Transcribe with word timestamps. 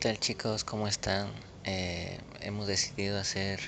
tal 0.00 0.18
chicos? 0.18 0.64
¿Cómo 0.64 0.88
están? 0.88 1.30
Eh, 1.64 2.18
hemos 2.40 2.66
decidido 2.66 3.18
hacer 3.20 3.60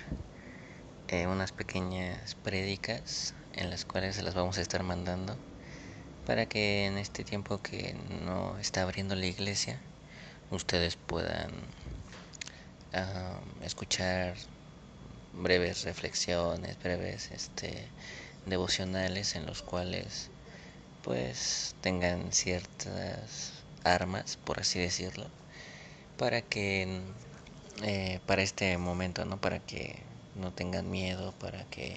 eh, 1.08 1.27
unas 1.27 1.52
pequeñas 1.52 2.36
prédicas 2.36 3.34
en 3.52 3.68
las 3.68 3.84
cuales 3.84 4.16
se 4.16 4.22
las 4.22 4.34
vamos 4.34 4.57
a 4.57 4.62
estar 4.62 4.82
mandando 4.82 5.36
para 6.26 6.46
que 6.46 6.86
en 6.86 6.96
este 6.96 7.22
tiempo 7.22 7.61
que 7.61 7.95
no 8.25 8.58
está 8.58 8.80
abriendo 8.80 9.14
la 9.14 9.26
iglesia 9.26 9.79
ustedes 10.50 10.96
puedan 10.96 11.50
escuchar 13.62 14.35
breves 15.35 15.85
reflexiones, 15.85 16.82
breves 16.82 17.30
este, 17.30 17.89
devocionales 18.46 19.36
en 19.36 19.44
los 19.44 19.61
cuales 19.61 20.30
pues 21.03 21.75
tengan 21.82 22.32
ciertas 22.32 23.53
armas, 23.85 24.39
por 24.46 24.61
así 24.61 24.79
decirlo, 24.79 25.26
para 26.16 26.43
que 26.43 27.00
eh, 27.82 28.20
para 28.26 28.43
este 28.43 28.79
momento, 28.79 29.25
¿no? 29.25 29.40
Para 29.40 29.58
que 29.58 29.96
no 30.36 30.53
tengan 30.53 30.90
miedo, 30.90 31.32
para 31.32 31.64
que 31.64 31.96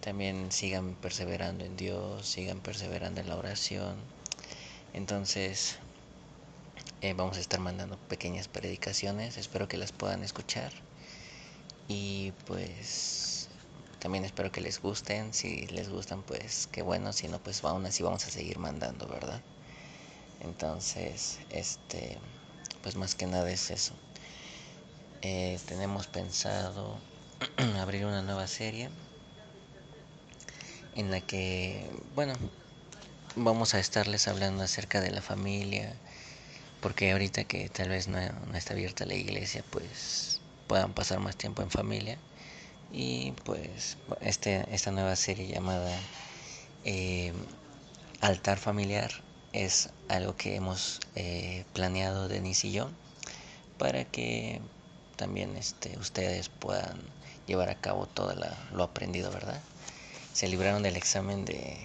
también 0.00 0.50
sigan 0.50 0.94
perseverando 0.94 1.64
en 1.64 1.76
Dios, 1.76 2.26
sigan 2.26 2.60
perseverando 2.60 3.20
en 3.20 3.28
la 3.28 3.36
oración. 3.36 3.96
Entonces, 4.94 5.78
eh, 7.02 7.14
vamos 7.14 7.36
a 7.36 7.40
estar 7.40 7.60
mandando 7.60 7.98
pequeñas 8.08 8.48
predicaciones, 8.48 9.36
espero 9.36 9.68
que 9.68 9.76
las 9.76 9.92
puedan 9.92 10.22
escuchar. 10.24 10.72
Y 11.88 12.32
pues 12.46 13.48
también 13.98 14.24
espero 14.24 14.50
que 14.50 14.60
les 14.60 14.80
gusten, 14.80 15.32
si 15.34 15.66
les 15.68 15.88
gustan 15.88 16.22
pues 16.22 16.68
qué 16.72 16.82
bueno, 16.82 17.12
si 17.12 17.28
no 17.28 17.38
pues 17.38 17.62
aún 17.64 17.86
así 17.86 18.02
vamos 18.02 18.26
a 18.26 18.30
seguir 18.30 18.58
mandando, 18.58 19.06
¿verdad? 19.06 19.40
Entonces, 20.40 21.38
este, 21.50 22.18
pues 22.82 22.96
más 22.96 23.14
que 23.14 23.26
nada 23.26 23.50
es 23.50 23.70
eso. 23.70 23.94
Eh, 25.22 25.58
tenemos 25.66 26.06
pensado 26.08 26.98
abrir 27.80 28.04
una 28.04 28.22
nueva 28.22 28.46
serie 28.46 28.90
en 30.94 31.10
la 31.10 31.20
que, 31.20 31.88
bueno, 32.14 32.34
vamos 33.36 33.74
a 33.74 33.78
estarles 33.80 34.28
hablando 34.28 34.62
acerca 34.64 35.00
de 35.00 35.10
la 35.10 35.22
familia, 35.22 35.94
porque 36.80 37.12
ahorita 37.12 37.44
que 37.44 37.68
tal 37.68 37.88
vez 37.88 38.08
no, 38.08 38.18
está 38.54 38.74
abierta 38.74 39.06
la 39.06 39.14
iglesia, 39.14 39.64
pues 39.70 40.40
puedan 40.66 40.92
pasar 40.92 41.20
más 41.20 41.36
tiempo 41.36 41.62
en 41.62 41.70
familia. 41.70 42.18
Y 42.92 43.32
pues 43.44 43.96
este, 44.20 44.66
esta 44.74 44.90
nueva 44.90 45.16
serie 45.16 45.46
llamada 45.46 45.96
eh, 46.84 47.32
Altar 48.20 48.58
Familiar 48.58 49.12
es 49.52 49.90
algo 50.08 50.36
que 50.36 50.56
hemos 50.56 51.00
eh, 51.14 51.64
planeado 51.72 52.28
Denise 52.28 52.68
y 52.68 52.72
yo 52.72 52.90
para 53.78 54.04
que 54.04 54.60
también 55.16 55.56
este, 55.56 55.98
ustedes 55.98 56.48
puedan 56.48 56.98
llevar 57.46 57.68
a 57.68 57.80
cabo 57.80 58.06
todo 58.06 58.34
lo 58.72 58.82
aprendido, 58.82 59.30
¿verdad? 59.30 59.60
Se 60.32 60.48
libraron 60.48 60.82
del 60.82 60.96
examen 60.96 61.44
de, 61.44 61.76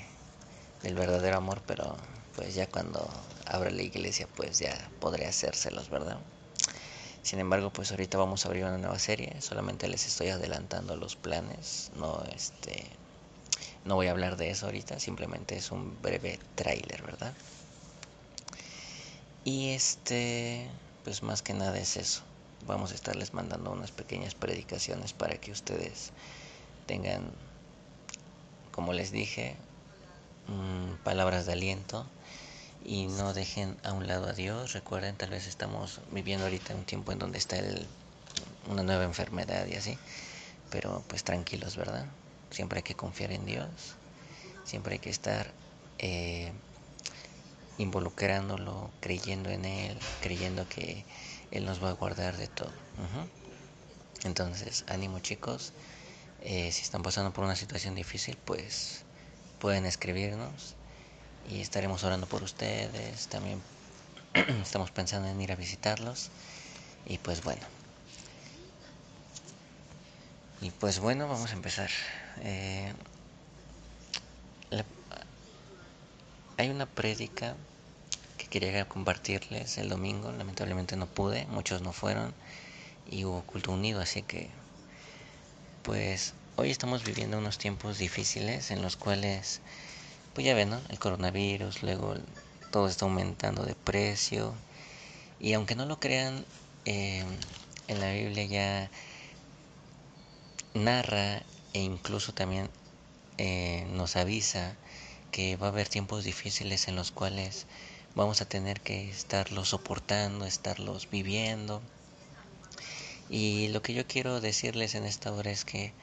del 0.84 0.96
verdadero 0.96 1.38
amor, 1.38 1.62
pero 1.66 1.98
pues 2.36 2.56
ya 2.56 2.68
cuando 2.68 3.10
abra 3.46 3.70
la 3.70 3.82
iglesia 3.82 4.28
pues 4.36 4.60
ya 4.60 4.90
podré 5.00 5.26
hacérselos, 5.26 5.90
¿verdad? 5.90 6.20
Sin 7.24 7.40
embargo, 7.40 7.72
pues 7.72 7.92
ahorita 7.92 8.18
vamos 8.18 8.46
a 8.46 8.48
abrir 8.48 8.64
una 8.64 8.78
nueva 8.78 9.00
serie, 9.00 9.42
solamente 9.42 9.90
les 9.90 10.08
estoy 10.08 10.30
adelantando 10.30 10.96
los 10.96 11.16
planes, 11.16 11.92
no 11.96 12.24
este 12.34 12.86
no 13.84 13.96
voy 13.96 14.08
a 14.08 14.12
hablar 14.12 14.38
de 14.38 14.50
eso 14.50 14.66
ahorita, 14.66 15.00
simplemente 15.00 15.56
es 15.56 15.72
un 15.72 16.02
breve 16.02 16.40
tráiler, 16.56 17.02
¿verdad? 17.04 17.34
Y 19.48 19.70
este, 19.70 20.68
pues 21.06 21.24
más 21.24 21.42
que 21.42 21.54
nada 21.54 21.80
es 21.80 21.96
eso. 21.96 22.22
Vamos 22.66 22.92
a 22.92 22.96
estarles 22.96 23.34
mandando 23.34 23.72
unas 23.72 23.92
pequeñas 23.92 24.36
predicaciones 24.36 25.14
para 25.14 25.38
que 25.38 25.54
ustedes 25.54 26.12
tengan, 26.86 27.32
como 28.74 28.92
les 28.92 29.14
dije, 29.14 29.56
mm, 30.48 31.02
palabras 31.02 31.46
de 31.46 31.54
aliento 31.54 32.06
y 32.84 33.08
no 33.08 33.34
dejen 33.34 33.78
a 33.86 33.94
un 33.94 34.06
lado 34.06 34.28
a 34.28 34.34
Dios. 34.34 34.74
Recuerden, 34.74 35.16
tal 35.16 35.30
vez 35.30 35.48
estamos 35.48 36.02
viviendo 36.12 36.44
ahorita 36.44 36.76
un 36.76 36.84
tiempo 36.84 37.14
en 37.14 37.20
donde 37.20 37.38
está 37.38 37.56
el, 37.58 37.88
una 38.70 38.84
nueva 38.84 39.06
enfermedad 39.06 39.66
y 39.68 39.76
así, 39.76 39.98
pero 40.72 41.06
pues 41.08 41.24
tranquilos, 41.24 41.78
¿verdad? 41.78 42.06
Siempre 42.52 42.80
hay 42.80 42.84
que 42.84 42.96
confiar 42.96 43.32
en 43.32 43.46
Dios, 43.46 43.70
siempre 44.66 44.96
hay 44.96 45.00
que 45.00 45.10
estar 45.10 45.54
eh, 46.00 46.52
involucrándolo, 47.78 48.90
creyendo 49.00 49.50
en 49.50 49.66
Él, 49.66 49.98
creyendo 50.22 50.68
que 50.68 51.06
Él 51.52 51.66
nos 51.66 51.84
va 51.84 51.90
a 51.90 51.94
guardar 51.94 52.38
de 52.38 52.48
todo. 52.48 52.72
Entonces, 54.24 54.84
ánimo 54.88 55.20
chicos, 55.20 55.74
eh, 56.42 56.72
si 56.72 56.82
están 56.82 57.04
pasando 57.04 57.34
por 57.34 57.44
una 57.44 57.56
situación 57.56 57.96
difícil, 57.96 58.38
pues 58.46 59.04
pueden 59.60 59.86
escribirnos 59.86 60.76
y 61.50 61.62
estaremos 61.62 62.04
orando 62.04 62.28
por 62.28 62.44
ustedes. 62.44 63.28
También 63.28 63.62
estamos 64.62 64.92
pensando 64.92 65.28
en 65.28 65.40
ir 65.42 65.52
a 65.52 65.56
visitarlos. 65.56 66.30
Y 67.06 67.18
pues 67.20 67.44
bueno. 67.44 67.62
Y 70.62 70.72
pues 70.72 71.00
bueno, 71.00 71.28
vamos 71.28 71.52
a 71.52 71.54
empezar. 71.54 71.90
Eh, 72.42 72.92
hay 76.58 76.70
una 76.70 76.88
prédica 76.88 77.56
que 78.38 78.48
quería 78.48 78.88
compartirles 78.90 79.78
el 79.78 79.90
domingo, 79.90 80.32
lamentablemente 80.32 80.96
no 80.96 81.06
pude, 81.06 81.46
muchos 81.48 81.82
no 81.82 81.94
fueron 81.94 82.34
y 83.10 83.26
hubo 83.26 83.44
culto 83.44 83.72
unido, 83.72 84.02
así 84.02 84.24
que 84.24 84.50
pues 85.84 86.34
hoy 86.56 86.72
estamos 86.72 87.04
viviendo 87.04 87.38
unos 87.38 87.60
tiempos 87.60 88.00
difíciles 88.00 88.72
en 88.72 88.82
los 88.82 88.98
cuales 88.98 89.62
pues 90.34 90.46
ya 90.46 90.56
ven, 90.56 90.72
¿no? 90.72 90.82
El 90.90 91.00
coronavirus, 91.00 91.84
luego 91.84 92.16
todo 92.72 92.88
está 92.88 93.06
aumentando 93.06 93.64
de 93.64 93.76
precio 93.76 94.54
y 95.40 95.54
aunque 95.54 95.76
no 95.76 95.86
lo 95.86 96.00
crean, 96.00 96.44
eh, 96.86 97.24
en 97.88 98.00
la 98.00 98.12
Biblia 98.12 98.46
ya 98.46 98.92
narra 100.74 101.44
e 101.74 101.82
incluso 101.82 102.34
también 102.34 102.70
eh, 103.38 103.88
nos 103.92 104.16
avisa 104.16 104.76
que 105.32 105.58
va 105.58 105.68
a 105.68 105.70
haber 105.70 105.88
tiempos 105.88 106.24
difíciles 106.24 106.88
en 106.88 106.96
los 106.96 107.12
cuales 107.12 107.66
vamos 108.16 108.42
a 108.42 108.48
tener 108.48 108.82
que 108.82 109.10
estarlos 109.10 109.70
soportando, 109.70 110.46
estarlos 110.46 111.10
viviendo. 111.10 111.82
Y 113.30 113.68
lo 113.70 113.82
que 113.82 113.94
yo 113.94 114.08
quiero 114.08 114.42
decirles 114.42 114.96
en 114.96 115.04
esta 115.04 115.32
hora 115.32 115.52
es 115.52 115.66
que 115.66 115.94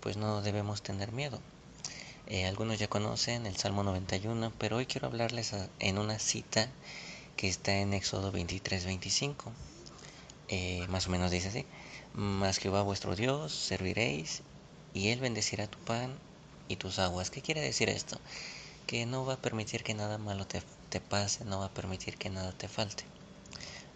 pues 0.00 0.16
no 0.16 0.42
debemos 0.42 0.82
tener 0.82 1.12
miedo. 1.12 1.40
Eh, 2.26 2.46
algunos 2.46 2.78
ya 2.78 2.88
conocen 2.88 3.46
el 3.46 3.56
Salmo 3.56 3.82
91, 3.82 4.52
pero 4.58 4.76
hoy 4.76 4.86
quiero 4.86 5.08
hablarles 5.08 5.54
en 5.78 5.98
una 5.98 6.18
cita 6.18 6.68
que 7.36 7.48
está 7.48 7.76
en 7.76 7.94
Éxodo 7.94 8.32
23, 8.32 8.84
25. 8.84 9.52
Eh, 10.48 10.86
más 10.88 11.06
o 11.06 11.10
menos 11.10 11.30
dice 11.30 11.48
así, 11.48 11.66
Mas 12.14 12.58
Jehová 12.58 12.82
vuestro 12.82 13.14
Dios 13.16 13.52
serviréis 13.52 14.42
y 14.94 15.08
Él 15.08 15.20
bendecirá 15.20 15.66
tu 15.66 15.78
pan 15.78 16.18
y 16.68 16.76
tus 16.76 16.98
aguas. 16.98 17.30
¿Qué 17.30 17.42
quiere 17.42 17.60
decir 17.60 17.88
esto? 17.88 18.18
Que 18.88 19.04
no 19.04 19.26
va 19.26 19.34
a 19.34 19.42
permitir 19.42 19.84
que 19.84 19.92
nada 19.92 20.16
malo 20.16 20.46
te, 20.46 20.62
te 20.88 20.98
pase, 20.98 21.44
no 21.44 21.58
va 21.58 21.66
a 21.66 21.74
permitir 21.74 22.16
que 22.16 22.30
nada 22.30 22.52
te 22.52 22.68
falte. 22.68 23.04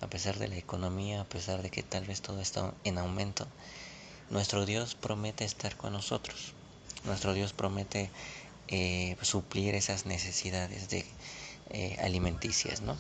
A 0.03 0.07
pesar 0.07 0.39
de 0.39 0.49
la 0.49 0.59
economía, 0.59 1.23
a 1.23 1.25
pesar 1.25 1.63
de 1.63 1.71
que 1.71 1.83
tal 1.83 2.05
vez 2.05 2.21
todo 2.21 2.43
está 2.43 2.75
en 2.85 2.99
aumento, 2.99 3.47
nuestro 4.29 4.67
Dios 4.67 4.95
promete 4.95 5.47
estar 5.47 5.79
con 5.79 5.95
nosotros. 5.95 6.53
Nuestro 7.05 7.33
Dios 7.33 7.55
promete 7.55 8.11
eh, 8.69 9.17
suplir 9.23 9.75
esas 9.75 10.05
necesidades 10.05 10.91
de 10.91 11.07
eh, 11.71 11.97
alimenticias, 12.03 12.83
¿no? 12.83 12.99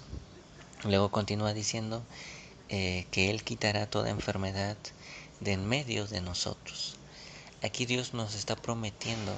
Luego 0.84 1.10
continúa 1.10 1.52
diciendo 1.52 2.02
eh, 2.70 3.06
que 3.10 3.28
Él 3.28 3.44
quitará 3.44 3.84
toda 3.84 4.08
enfermedad 4.08 4.78
de 5.40 5.52
en 5.52 5.68
medio 5.68 6.06
de 6.06 6.22
nosotros. 6.22 6.96
Aquí 7.62 7.84
Dios 7.84 8.14
nos 8.14 8.34
está 8.34 8.56
prometiendo 8.56 9.34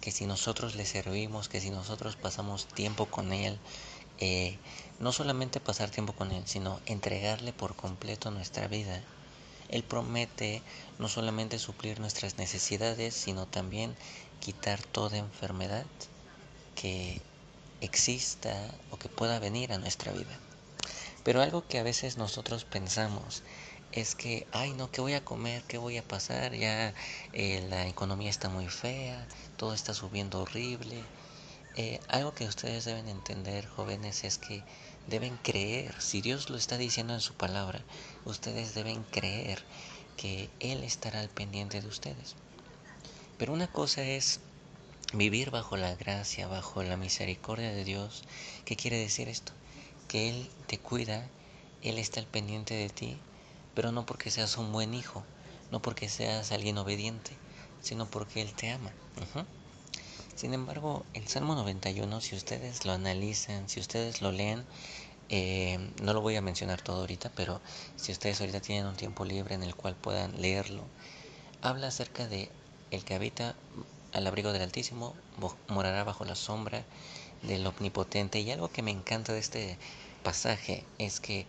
que 0.00 0.10
si 0.10 0.26
nosotros 0.26 0.74
le 0.74 0.86
servimos, 0.86 1.48
que 1.48 1.60
si 1.60 1.70
nosotros 1.70 2.16
pasamos 2.16 2.66
tiempo 2.66 3.06
con 3.06 3.32
Él, 3.32 3.58
eh, 4.18 4.58
no 4.98 5.12
solamente 5.12 5.60
pasar 5.60 5.90
tiempo 5.90 6.12
con 6.12 6.32
Él, 6.32 6.42
sino 6.46 6.80
entregarle 6.86 7.52
por 7.52 7.74
completo 7.74 8.30
nuestra 8.30 8.68
vida, 8.68 9.02
Él 9.68 9.82
promete 9.82 10.62
no 10.98 11.08
solamente 11.08 11.58
suplir 11.58 12.00
nuestras 12.00 12.38
necesidades, 12.38 13.14
sino 13.14 13.46
también 13.46 13.94
quitar 14.40 14.82
toda 14.82 15.18
enfermedad 15.18 15.86
que 16.74 17.20
exista 17.80 18.74
o 18.90 18.98
que 18.98 19.08
pueda 19.08 19.38
venir 19.38 19.72
a 19.72 19.78
nuestra 19.78 20.12
vida. 20.12 20.38
Pero 21.24 21.42
algo 21.42 21.66
que 21.66 21.78
a 21.78 21.82
veces 21.82 22.16
nosotros 22.16 22.64
pensamos 22.64 23.42
es 23.92 24.14
que, 24.14 24.46
ay 24.52 24.72
no, 24.72 24.90
¿qué 24.90 25.00
voy 25.00 25.14
a 25.14 25.24
comer? 25.24 25.62
¿Qué 25.64 25.78
voy 25.78 25.96
a 25.96 26.06
pasar? 26.06 26.54
Ya 26.54 26.94
eh, 27.32 27.66
la 27.68 27.88
economía 27.88 28.30
está 28.30 28.48
muy 28.48 28.68
fea, 28.68 29.26
todo 29.56 29.74
está 29.74 29.94
subiendo 29.94 30.42
horrible. 30.42 31.02
Eh, 31.76 32.00
algo 32.08 32.34
que 32.34 32.46
ustedes 32.46 32.84
deben 32.84 33.08
entender, 33.08 33.66
jóvenes, 33.66 34.24
es 34.24 34.38
que 34.38 34.62
deben 35.08 35.36
creer, 35.38 35.94
si 36.00 36.20
Dios 36.20 36.50
lo 36.50 36.56
está 36.56 36.78
diciendo 36.78 37.14
en 37.14 37.20
su 37.20 37.34
palabra, 37.34 37.80
ustedes 38.24 38.74
deben 38.74 39.02
creer 39.04 39.62
que 40.16 40.50
Él 40.60 40.84
estará 40.84 41.20
al 41.20 41.28
pendiente 41.28 41.80
de 41.80 41.88
ustedes. 41.88 42.36
Pero 43.38 43.52
una 43.52 43.66
cosa 43.66 44.02
es 44.02 44.40
vivir 45.12 45.50
bajo 45.50 45.76
la 45.76 45.94
gracia, 45.94 46.46
bajo 46.46 46.82
la 46.82 46.96
misericordia 46.96 47.72
de 47.72 47.84
Dios. 47.84 48.22
¿Qué 48.64 48.76
quiere 48.76 48.98
decir 48.98 49.28
esto? 49.28 49.52
Que 50.08 50.28
Él 50.28 50.50
te 50.66 50.78
cuida, 50.78 51.26
Él 51.82 51.98
está 51.98 52.20
al 52.20 52.26
pendiente 52.26 52.74
de 52.74 52.88
ti, 52.88 53.18
pero 53.80 53.92
no 53.92 54.04
porque 54.04 54.30
seas 54.30 54.58
un 54.58 54.72
buen 54.72 54.92
hijo, 54.92 55.24
no 55.70 55.80
porque 55.80 56.10
seas 56.10 56.52
alguien 56.52 56.76
obediente, 56.76 57.30
sino 57.80 58.04
porque 58.04 58.42
Él 58.42 58.52
te 58.52 58.70
ama. 58.70 58.92
Sin 60.34 60.52
embargo, 60.52 61.06
el 61.14 61.26
Salmo 61.28 61.54
91, 61.54 62.20
si 62.20 62.36
ustedes 62.36 62.84
lo 62.84 62.92
analizan, 62.92 63.70
si 63.70 63.80
ustedes 63.80 64.20
lo 64.20 64.32
leen, 64.32 64.66
eh, 65.30 65.78
no 66.02 66.12
lo 66.12 66.20
voy 66.20 66.36
a 66.36 66.42
mencionar 66.42 66.82
todo 66.82 67.00
ahorita, 67.00 67.32
pero 67.34 67.62
si 67.96 68.12
ustedes 68.12 68.42
ahorita 68.42 68.60
tienen 68.60 68.84
un 68.84 68.96
tiempo 68.96 69.24
libre 69.24 69.54
en 69.54 69.62
el 69.62 69.74
cual 69.74 69.94
puedan 69.94 70.42
leerlo, 70.42 70.84
habla 71.62 71.86
acerca 71.86 72.28
de 72.28 72.50
el 72.90 73.02
que 73.02 73.14
habita 73.14 73.54
al 74.12 74.26
abrigo 74.26 74.52
del 74.52 74.60
Altísimo, 74.60 75.14
morará 75.68 76.04
bajo 76.04 76.26
la 76.26 76.34
sombra 76.34 76.84
del 77.40 77.66
Omnipotente. 77.66 78.40
Y 78.40 78.50
algo 78.50 78.70
que 78.70 78.82
me 78.82 78.90
encanta 78.90 79.32
de 79.32 79.38
este 79.38 79.78
pasaje 80.22 80.84
es 80.98 81.18
que 81.18 81.46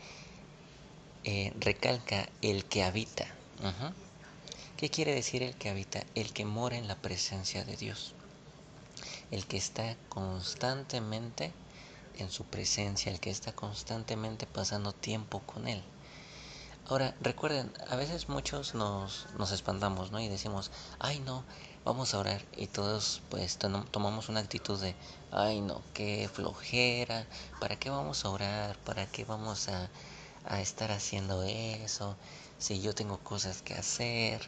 eh, 1.23 1.53
recalca 1.59 2.27
el 2.41 2.65
que 2.65 2.83
habita. 2.83 3.25
¿Qué 4.77 4.89
quiere 4.89 5.13
decir 5.13 5.43
el 5.43 5.55
que 5.55 5.69
habita? 5.69 6.03
El 6.15 6.33
que 6.33 6.45
mora 6.45 6.77
en 6.77 6.87
la 6.87 6.95
presencia 6.95 7.63
de 7.63 7.77
Dios. 7.77 8.13
El 9.29 9.45
que 9.45 9.57
está 9.57 9.95
constantemente 10.09 11.51
en 12.17 12.31
su 12.31 12.45
presencia, 12.45 13.11
el 13.11 13.19
que 13.19 13.29
está 13.29 13.53
constantemente 13.53 14.47
pasando 14.47 14.93
tiempo 14.93 15.39
con 15.41 15.67
Él. 15.67 15.83
Ahora, 16.89 17.15
recuerden, 17.21 17.71
a 17.89 17.95
veces 17.95 18.27
muchos 18.27 18.73
nos, 18.73 19.27
nos 19.37 19.51
espantamos, 19.51 20.11
¿no? 20.11 20.19
Y 20.19 20.27
decimos, 20.27 20.71
ay 20.99 21.19
no, 21.19 21.43
vamos 21.85 22.13
a 22.13 22.19
orar. 22.19 22.43
Y 22.57 22.67
todos 22.67 23.21
pues 23.29 23.57
tomamos 23.57 24.29
una 24.29 24.39
actitud 24.39 24.79
de, 24.81 24.95
ay 25.31 25.61
no, 25.61 25.81
qué 25.93 26.29
flojera, 26.33 27.27
¿para 27.59 27.77
qué 27.77 27.89
vamos 27.91 28.25
a 28.25 28.29
orar? 28.29 28.77
¿Para 28.79 29.05
qué 29.05 29.23
vamos 29.23 29.69
a, 29.69 29.89
a 30.45 30.61
estar 30.61 30.91
haciendo 30.91 31.43
eso? 31.43 32.15
si 32.61 32.79
yo 32.79 32.93
tengo 32.93 33.17
cosas 33.17 33.63
que 33.63 33.73
hacer. 33.73 34.47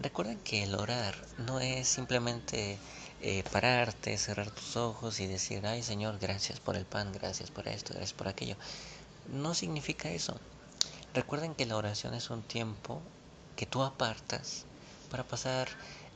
Recuerden 0.00 0.38
que 0.38 0.62
el 0.62 0.74
orar 0.76 1.16
no 1.38 1.58
es 1.58 1.88
simplemente 1.88 2.78
eh, 3.20 3.42
pararte, 3.50 4.16
cerrar 4.18 4.52
tus 4.52 4.76
ojos 4.76 5.18
y 5.18 5.26
decir, 5.26 5.66
ay 5.66 5.82
Señor, 5.82 6.18
gracias 6.20 6.60
por 6.60 6.76
el 6.76 6.86
pan, 6.86 7.12
gracias 7.12 7.50
por 7.50 7.66
esto, 7.66 7.92
gracias 7.92 8.12
por 8.12 8.28
aquello. 8.28 8.54
No 9.32 9.54
significa 9.54 10.08
eso. 10.10 10.38
Recuerden 11.12 11.56
que 11.56 11.66
la 11.66 11.76
oración 11.76 12.14
es 12.14 12.30
un 12.30 12.42
tiempo 12.42 13.02
que 13.56 13.66
tú 13.66 13.82
apartas 13.82 14.64
para 15.10 15.24
pasar, 15.24 15.68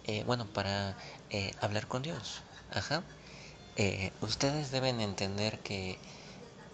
eh, 0.04 0.22
bueno, 0.24 0.46
para 0.46 0.96
eh, 1.30 1.52
hablar 1.60 1.88
con 1.88 2.02
Dios. 2.02 2.42
Ajá. 2.70 3.02
ustedes 4.20 4.70
deben 4.70 5.00
entender 5.00 5.58
que 5.58 5.98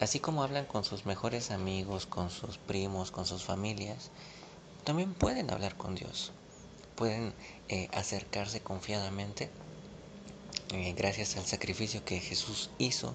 así 0.01 0.19
como 0.19 0.43
hablan 0.43 0.67
con 0.67 0.85
sus 0.85 1.07
mejores 1.07 1.51
amigos, 1.51 2.07
con 2.07 2.31
sus 2.31 2.59
primos, 2.59 3.11
con 3.11 3.27
sus 3.27 3.45
familias, 3.45 4.11
también 4.85 5.15
pueden 5.15 5.51
hablar 5.51 5.77
con 5.77 5.95
Dios, 5.95 6.33
pueden 6.97 7.35
eh, 7.69 7.89
acercarse 7.93 8.61
confiadamente. 8.61 9.51
Eh, 10.73 10.95
gracias 10.97 11.37
al 11.37 11.45
sacrificio 11.45 12.05
que 12.05 12.21
Jesús 12.21 12.71
hizo, 12.79 13.15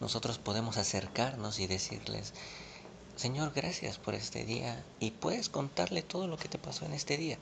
nosotros 0.00 0.38
podemos 0.38 0.76
acercarnos 0.76 1.58
y 1.58 1.66
decirles, 1.66 2.32
Señor, 3.16 3.52
gracias 3.54 3.98
por 3.98 4.14
este 4.14 4.44
día 4.44 4.82
y 4.98 5.10
puedes 5.10 5.48
contarle 5.48 6.02
todo 6.02 6.26
lo 6.26 6.38
que 6.38 6.48
te 6.48 6.58
pasó 6.58 6.86
en 6.86 6.94
este 6.94 7.16
día. 7.18 7.38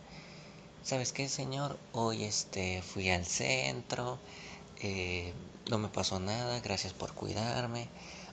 ¿Sabes 0.82 1.12
qué, 1.12 1.29
Señor? 1.29 1.79
Hoy 1.93 2.25
este, 2.25 2.82
fui 2.82 3.11
al 3.11 3.26
centro, 3.26 4.19
eh, 4.81 5.35
no 5.69 5.79
me 5.79 5.88
pasó 5.88 6.19
nada, 6.19 6.61
gracias 6.61 6.94
por 6.94 7.12
cuidarme. 7.12 7.88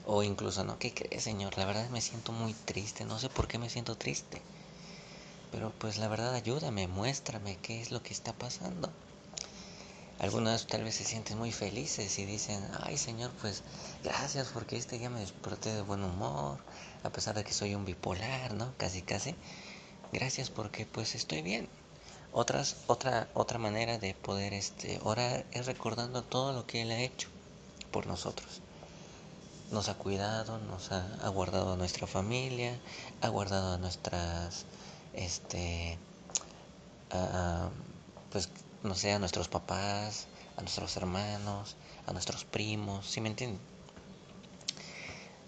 O 0.08 0.22
incluso, 0.22 0.62
¿no? 0.62 0.78
¿Qué 0.78 0.94
crees, 0.94 1.24
Señor? 1.24 1.58
La 1.58 1.64
verdad 1.64 1.90
me 1.90 2.00
siento 2.00 2.30
muy 2.30 2.54
triste, 2.54 3.04
no 3.04 3.18
sé 3.18 3.28
por 3.28 3.48
qué 3.48 3.58
me 3.58 3.68
siento 3.68 3.96
triste. 3.96 4.40
Pero 5.50 5.72
pues 5.80 5.98
la 5.98 6.06
verdad 6.06 6.32
ayúdame, 6.32 6.86
muéstrame 6.86 7.58
qué 7.60 7.80
es 7.82 7.90
lo 7.90 8.02
que 8.04 8.12
está 8.12 8.32
pasando. 8.32 8.88
Algunas 10.20 10.68
tal 10.68 10.84
vez 10.84 10.94
se 10.94 11.04
sienten 11.04 11.38
muy 11.38 11.50
felices 11.50 12.20
y 12.20 12.24
dicen, 12.24 12.64
ay 12.84 12.96
Señor, 12.96 13.32
pues 13.40 13.62
gracias 14.04 14.48
porque 14.54 14.76
este 14.76 14.96
día 14.96 15.10
me 15.10 15.20
desperté 15.20 15.74
de 15.74 15.82
buen 15.82 16.04
humor, 16.04 16.58
a 17.02 17.10
pesar 17.10 17.34
de 17.34 17.42
que 17.42 17.52
soy 17.52 17.74
un 17.74 17.84
bipolar, 17.84 18.54
¿no? 18.54 18.72
Casi, 18.78 19.02
casi. 19.02 19.34
Gracias 20.12 20.50
porque 20.50 20.86
pues 20.86 21.16
estoy 21.16 21.42
bien. 21.42 21.68
Otras, 22.32 22.76
otra, 22.86 23.28
otra 23.34 23.58
manera 23.58 23.98
de 23.98 24.14
poder 24.14 24.52
este, 24.52 25.00
orar 25.02 25.44
es 25.50 25.66
recordando 25.66 26.22
todo 26.22 26.52
lo 26.52 26.64
que 26.64 26.82
Él 26.82 26.92
ha 26.92 27.00
hecho 27.00 27.28
por 27.90 28.06
nosotros. 28.06 28.62
Nos 29.70 29.88
ha 29.88 29.94
cuidado, 29.94 30.58
nos 30.58 30.92
ha, 30.92 31.28
guardado 31.28 31.72
a 31.72 31.76
nuestra 31.76 32.06
familia, 32.06 32.78
ha 33.20 33.28
guardado 33.28 33.74
a 33.74 33.78
nuestras 33.78 34.64
este, 35.12 35.98
pues, 38.30 38.48
no 38.82 38.94
sé, 38.94 39.12
a 39.12 39.18
nuestros 39.18 39.48
papás, 39.48 40.26
a 40.56 40.60
nuestros 40.60 40.96
hermanos, 40.96 41.76
a 42.06 42.12
nuestros 42.12 42.44
primos, 42.44 43.06
¿sí 43.06 43.20
me 43.20 43.30
entienden? 43.30 43.60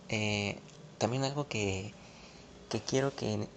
Eh, 0.09 0.59
también 0.99 1.25
algo 1.25 1.49
que, 1.49 1.93
que 2.71 2.81
quiero 2.81 3.14
que 3.14 3.49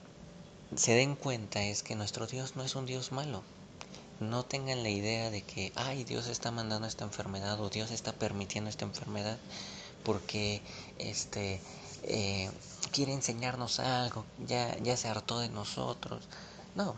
se 0.75 0.93
den 0.93 1.15
cuenta 1.15 1.63
es 1.63 1.83
que 1.83 1.95
nuestro 1.95 2.27
Dios 2.27 2.55
no 2.55 2.63
es 2.63 2.75
un 2.75 2.85
Dios 2.85 3.11
malo. 3.11 3.43
No 4.19 4.43
tengan 4.43 4.83
la 4.83 4.89
idea 4.89 5.31
de 5.31 5.41
que, 5.41 5.73
ay, 5.75 6.03
Dios 6.03 6.27
está 6.27 6.51
mandando 6.51 6.87
esta 6.87 7.03
enfermedad 7.03 7.59
o 7.59 7.69
Dios 7.69 7.89
está 7.91 8.13
permitiendo 8.13 8.69
esta 8.69 8.85
enfermedad 8.85 9.37
porque 10.03 10.61
este 10.97 11.61
eh, 12.03 12.49
quiere 12.91 13.13
enseñarnos 13.13 13.79
algo, 13.79 14.25
ya, 14.45 14.77
ya 14.79 14.97
se 14.97 15.07
hartó 15.07 15.39
de 15.39 15.49
nosotros. 15.49 16.27
No, 16.75 16.95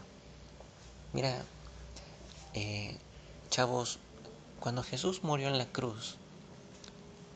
mira, 1.13 1.43
eh, 2.53 2.97
chavos, 3.49 3.99
cuando 4.59 4.83
Jesús 4.83 5.23
murió 5.23 5.47
en 5.47 5.57
la 5.57 5.65
cruz, 5.65 6.17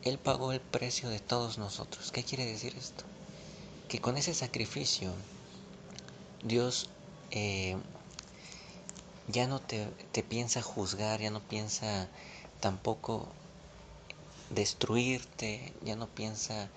Él 0.03 0.17
pagó 0.17 0.51
el 0.51 0.61
precio 0.61 1.09
de 1.09 1.19
todos 1.19 1.57
nosotros. 1.57 2.11
¿Qué 2.11 2.23
quiere 2.23 2.45
decir 2.45 2.75
esto? 2.77 3.03
Que 3.89 3.99
con 3.99 4.17
ese 4.17 4.33
sacrificio, 4.33 5.13
Dios 6.43 6.89
eh, 7.31 7.77
ya 9.27 9.47
no 9.47 9.59
te, 9.59 9.87
te 10.11 10.23
piensa 10.23 10.61
juzgar, 10.61 11.19
ya 11.19 11.31
no 11.31 11.41
piensa 11.41 12.07
tampoco 12.59 13.27
destruirte, 14.49 15.73
ya 15.83 15.95
no 15.95 16.07
piensa 16.07 16.69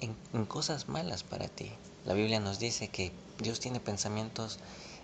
en, 0.00 0.46
cosas 0.46 0.88
malas 0.88 1.22
para 1.22 1.48
ti. 1.48 1.70
La 2.04 2.14
Biblia 2.14 2.40
nos 2.40 2.58
dice 2.58 2.88
que 2.88 3.12
Dios 3.38 3.60
tiene 3.60 3.80
pensamientos 3.80 4.58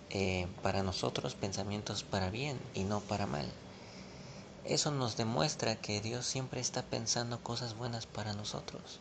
eh, 0.09 0.47
para 0.61 0.83
nosotros, 0.83 1.35
pensamientos 1.35 2.03
para 2.03 2.29
bien 2.29 2.59
y 2.73 2.83
no 2.83 3.01
para 3.01 3.27
mal. 3.27 3.49
Eso 4.63 4.89
nos 4.91 5.15
demuestra 5.15 5.75
que 5.75 6.01
Dios 6.01 6.25
siempre 6.25 6.59
está 6.59 6.81
pensando 6.81 7.43
cosas 7.43 7.77
buenas 7.77 8.07
para 8.07 8.33
nosotros. 8.33 8.99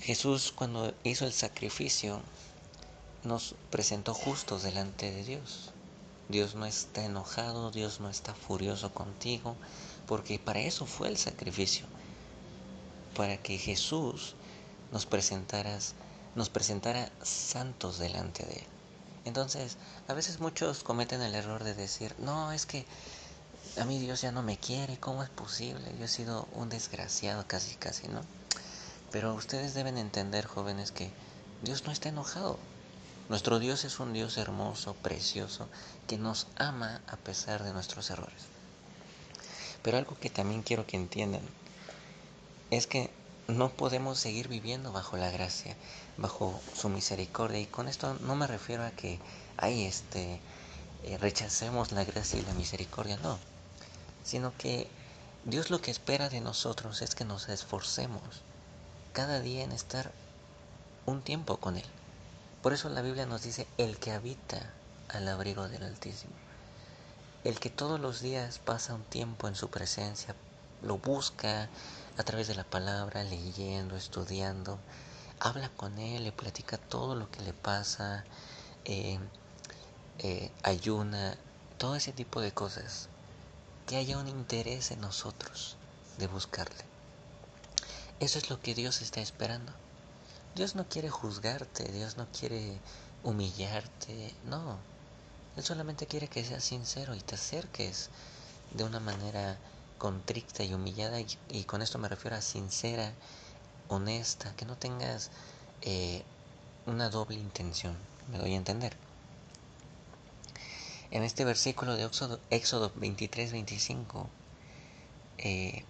Jesús 0.00 0.52
cuando 0.54 0.94
hizo 1.04 1.26
el 1.26 1.32
sacrificio 1.32 2.20
nos 3.24 3.54
presentó 3.70 4.14
justos 4.14 4.62
delante 4.62 5.10
de 5.10 5.24
Dios. 5.24 5.72
Dios 6.28 6.54
no 6.54 6.64
está 6.64 7.04
enojado, 7.04 7.70
Dios 7.70 8.00
no 8.00 8.08
está 8.08 8.34
furioso 8.34 8.92
contigo, 8.94 9.56
porque 10.10 10.40
para 10.40 10.58
eso 10.58 10.86
fue 10.86 11.06
el 11.06 11.16
sacrificio, 11.16 11.86
para 13.14 13.36
que 13.36 13.58
Jesús 13.58 14.34
nos 14.90 15.06
nos 16.34 16.50
presentara 16.50 17.12
santos 17.22 18.00
delante 18.00 18.44
de 18.44 18.54
Él. 18.54 18.66
Entonces, 19.24 19.76
a 20.08 20.12
veces 20.12 20.40
muchos 20.40 20.82
cometen 20.82 21.22
el 21.22 21.36
error 21.36 21.62
de 21.62 21.74
decir, 21.74 22.12
no, 22.18 22.50
es 22.50 22.66
que 22.66 22.86
a 23.80 23.84
mí 23.84 24.00
Dios 24.00 24.20
ya 24.20 24.32
no 24.32 24.42
me 24.42 24.58
quiere, 24.58 24.98
¿cómo 24.98 25.22
es 25.22 25.30
posible? 25.30 25.94
Yo 25.96 26.06
he 26.06 26.08
sido 26.08 26.48
un 26.56 26.70
desgraciado 26.70 27.46
casi, 27.46 27.76
casi, 27.76 28.08
¿no? 28.08 28.22
Pero 29.12 29.32
ustedes 29.34 29.74
deben 29.74 29.96
entender, 29.96 30.44
jóvenes, 30.44 30.90
que 30.90 31.12
Dios 31.62 31.84
no 31.86 31.92
está 31.92 32.08
enojado. 32.08 32.58
Nuestro 33.28 33.60
Dios 33.60 33.84
es 33.84 34.00
un 34.00 34.12
Dios 34.12 34.38
hermoso, 34.38 34.94
precioso, 34.94 35.68
que 36.08 36.18
nos 36.18 36.48
ama 36.56 37.00
a 37.06 37.16
pesar 37.16 37.62
de 37.62 37.72
nuestros 37.72 38.10
errores. 38.10 38.50
Pero 39.82 39.98
algo 39.98 40.16
que 40.18 40.30
también 40.30 40.62
quiero 40.62 40.86
que 40.86 40.96
entiendan 40.96 41.42
es 42.70 42.86
que 42.86 43.10
no 43.48 43.70
podemos 43.70 44.18
seguir 44.18 44.48
viviendo 44.48 44.92
bajo 44.92 45.16
la 45.16 45.30
gracia, 45.30 45.76
bajo 46.16 46.60
su 46.74 46.88
misericordia. 46.88 47.60
Y 47.60 47.66
con 47.66 47.88
esto 47.88 48.14
no 48.20 48.36
me 48.36 48.46
refiero 48.46 48.84
a 48.84 48.90
que, 48.90 49.18
ay, 49.56 49.84
este, 49.84 50.40
eh, 51.04 51.18
rechacemos 51.18 51.92
la 51.92 52.04
gracia 52.04 52.38
y 52.38 52.42
la 52.42 52.54
misericordia, 52.54 53.18
no. 53.22 53.38
Sino 54.24 54.56
que 54.56 54.88
Dios 55.44 55.70
lo 55.70 55.80
que 55.80 55.90
espera 55.90 56.28
de 56.28 56.40
nosotros 56.40 57.02
es 57.02 57.14
que 57.14 57.24
nos 57.24 57.48
esforcemos 57.48 58.42
cada 59.12 59.40
día 59.40 59.64
en 59.64 59.72
estar 59.72 60.12
un 61.06 61.22
tiempo 61.22 61.56
con 61.56 61.76
Él. 61.76 61.86
Por 62.62 62.72
eso 62.72 62.88
la 62.90 63.02
Biblia 63.02 63.26
nos 63.26 63.42
dice 63.42 63.66
el 63.78 63.98
que 63.98 64.12
habita 64.12 64.70
al 65.08 65.26
abrigo 65.26 65.68
del 65.68 65.82
Altísimo. 65.82 66.49
El 67.42 67.58
que 67.58 67.70
todos 67.70 67.98
los 67.98 68.20
días 68.20 68.58
pasa 68.58 68.94
un 68.94 69.02
tiempo 69.04 69.48
en 69.48 69.54
su 69.54 69.70
presencia, 69.70 70.34
lo 70.82 70.98
busca 70.98 71.70
a 72.18 72.22
través 72.22 72.48
de 72.48 72.54
la 72.54 72.64
palabra, 72.64 73.24
leyendo, 73.24 73.96
estudiando, 73.96 74.78
habla 75.38 75.70
con 75.70 75.98
Él, 75.98 76.24
le 76.24 76.32
platica 76.32 76.76
todo 76.76 77.14
lo 77.14 77.30
que 77.30 77.40
le 77.40 77.54
pasa, 77.54 78.24
eh, 78.84 79.18
eh, 80.18 80.50
ayuna, 80.62 81.38
todo 81.78 81.96
ese 81.96 82.12
tipo 82.12 82.42
de 82.42 82.52
cosas. 82.52 83.08
Que 83.86 83.96
haya 83.96 84.18
un 84.18 84.28
interés 84.28 84.90
en 84.90 85.00
nosotros 85.00 85.76
de 86.18 86.26
buscarle. 86.26 86.84
Eso 88.20 88.38
es 88.38 88.50
lo 88.50 88.60
que 88.60 88.74
Dios 88.74 89.00
está 89.00 89.22
esperando. 89.22 89.72
Dios 90.54 90.74
no 90.74 90.86
quiere 90.86 91.08
juzgarte, 91.08 91.90
Dios 91.90 92.18
no 92.18 92.26
quiere 92.38 92.78
humillarte, 93.24 94.34
no. 94.44 94.89
Él 95.56 95.64
solamente 95.64 96.06
quiere 96.06 96.28
que 96.28 96.44
seas 96.44 96.64
sincero 96.64 97.14
y 97.14 97.20
te 97.20 97.34
acerques 97.34 98.08
de 98.74 98.84
una 98.84 99.00
manera 99.00 99.58
contricta 99.98 100.64
y 100.64 100.72
humillada 100.72 101.20
y, 101.20 101.64
con 101.64 101.82
esto 101.82 101.98
me 101.98 102.08
refiero 102.08 102.36
a 102.36 102.40
sincera, 102.40 103.12
honesta, 103.88 104.54
que 104.56 104.64
no 104.64 104.76
tengas 104.76 105.30
eh, 105.82 106.22
una 106.86 107.10
doble 107.10 107.36
intención, 107.36 107.96
me 108.30 108.38
doy 108.38 108.54
a 108.54 108.56
entender. 108.56 108.96
En 111.10 111.24
este 111.24 111.44
versículo 111.44 111.96
de 111.96 112.04
Éxodo, 112.04 112.38
Éxodo 112.50 112.92
23, 112.94 113.50
25, 113.50 114.28
eh, 115.38 115.84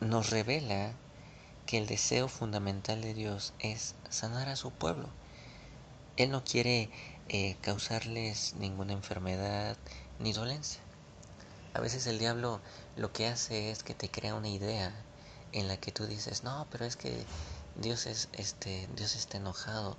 nos 0.00 0.30
revela 0.30 0.92
que 1.66 1.78
el 1.78 1.86
deseo 1.86 2.26
fundamental 2.26 3.00
de 3.00 3.14
Dios 3.14 3.52
es 3.60 3.94
sanar 4.08 4.48
a 4.48 4.56
su 4.56 4.72
pueblo. 4.72 5.08
Él 6.22 6.30
no 6.30 6.44
quiere 6.44 6.90
eh, 7.30 7.56
causarles 7.62 8.54
ninguna 8.58 8.92
enfermedad 8.92 9.78
ni 10.18 10.34
dolencia. 10.34 10.82
A 11.72 11.80
veces 11.80 12.06
el 12.06 12.18
diablo 12.18 12.60
lo 12.96 13.10
que 13.10 13.26
hace 13.26 13.70
es 13.70 13.82
que 13.82 13.94
te 13.94 14.10
crea 14.10 14.34
una 14.34 14.50
idea 14.50 14.92
en 15.52 15.66
la 15.66 15.78
que 15.78 15.92
tú 15.92 16.06
dices, 16.06 16.44
no, 16.44 16.66
pero 16.70 16.84
es 16.84 16.96
que 16.96 17.24
Dios 17.76 18.04
es 18.04 18.28
este, 18.34 18.86
Dios 18.96 19.16
está 19.16 19.38
enojado, 19.38 19.96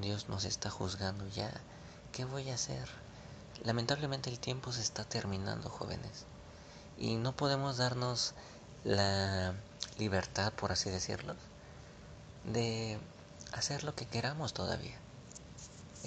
Dios 0.00 0.30
nos 0.30 0.46
está 0.46 0.70
juzgando 0.70 1.28
ya. 1.28 1.52
¿Qué 2.12 2.24
voy 2.24 2.48
a 2.48 2.54
hacer? 2.54 2.88
Lamentablemente 3.62 4.30
el 4.30 4.38
tiempo 4.38 4.72
se 4.72 4.80
está 4.80 5.04
terminando, 5.04 5.68
jóvenes. 5.68 6.24
Y 6.96 7.16
no 7.16 7.36
podemos 7.36 7.76
darnos 7.76 8.32
la 8.84 9.54
libertad, 9.98 10.50
por 10.54 10.72
así 10.72 10.88
decirlo, 10.88 11.34
de 12.44 12.98
hacer 13.52 13.84
lo 13.84 13.94
que 13.94 14.06
queramos 14.06 14.54
todavía. 14.54 14.98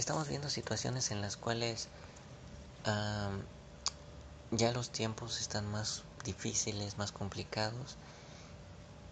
Estamos 0.02 0.28
viendo 0.28 0.50
situaciones 0.50 1.12
en 1.12 1.22
las 1.22 1.38
cuales 1.38 1.88
ya 4.50 4.72
los 4.72 4.90
tiempos 4.90 5.40
están 5.40 5.72
más 5.72 6.02
difíciles, 6.24 6.98
más 6.98 7.12
complicados. 7.12 7.98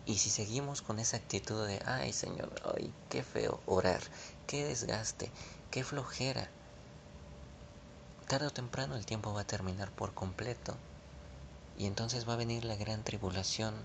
Y 0.07 0.17
si 0.17 0.31
seguimos 0.31 0.81
con 0.81 0.97
esa 0.97 1.17
actitud 1.17 1.67
de, 1.67 1.79
ay 1.85 2.11
Señor, 2.11 2.51
ay, 2.75 2.91
qué 3.07 3.21
feo 3.21 3.59
orar, 3.67 4.01
qué 4.47 4.65
desgaste, 4.65 5.29
qué 5.69 5.83
flojera, 5.83 6.49
tarde 8.27 8.47
o 8.47 8.51
temprano 8.51 8.95
el 8.95 9.05
tiempo 9.05 9.31
va 9.31 9.41
a 9.41 9.47
terminar 9.47 9.91
por 9.91 10.15
completo. 10.15 10.75
Y 11.77 11.85
entonces 11.85 12.27
va 12.27 12.33
a 12.33 12.37
venir 12.37 12.65
la 12.65 12.75
gran 12.75 13.03
tribulación 13.03 13.75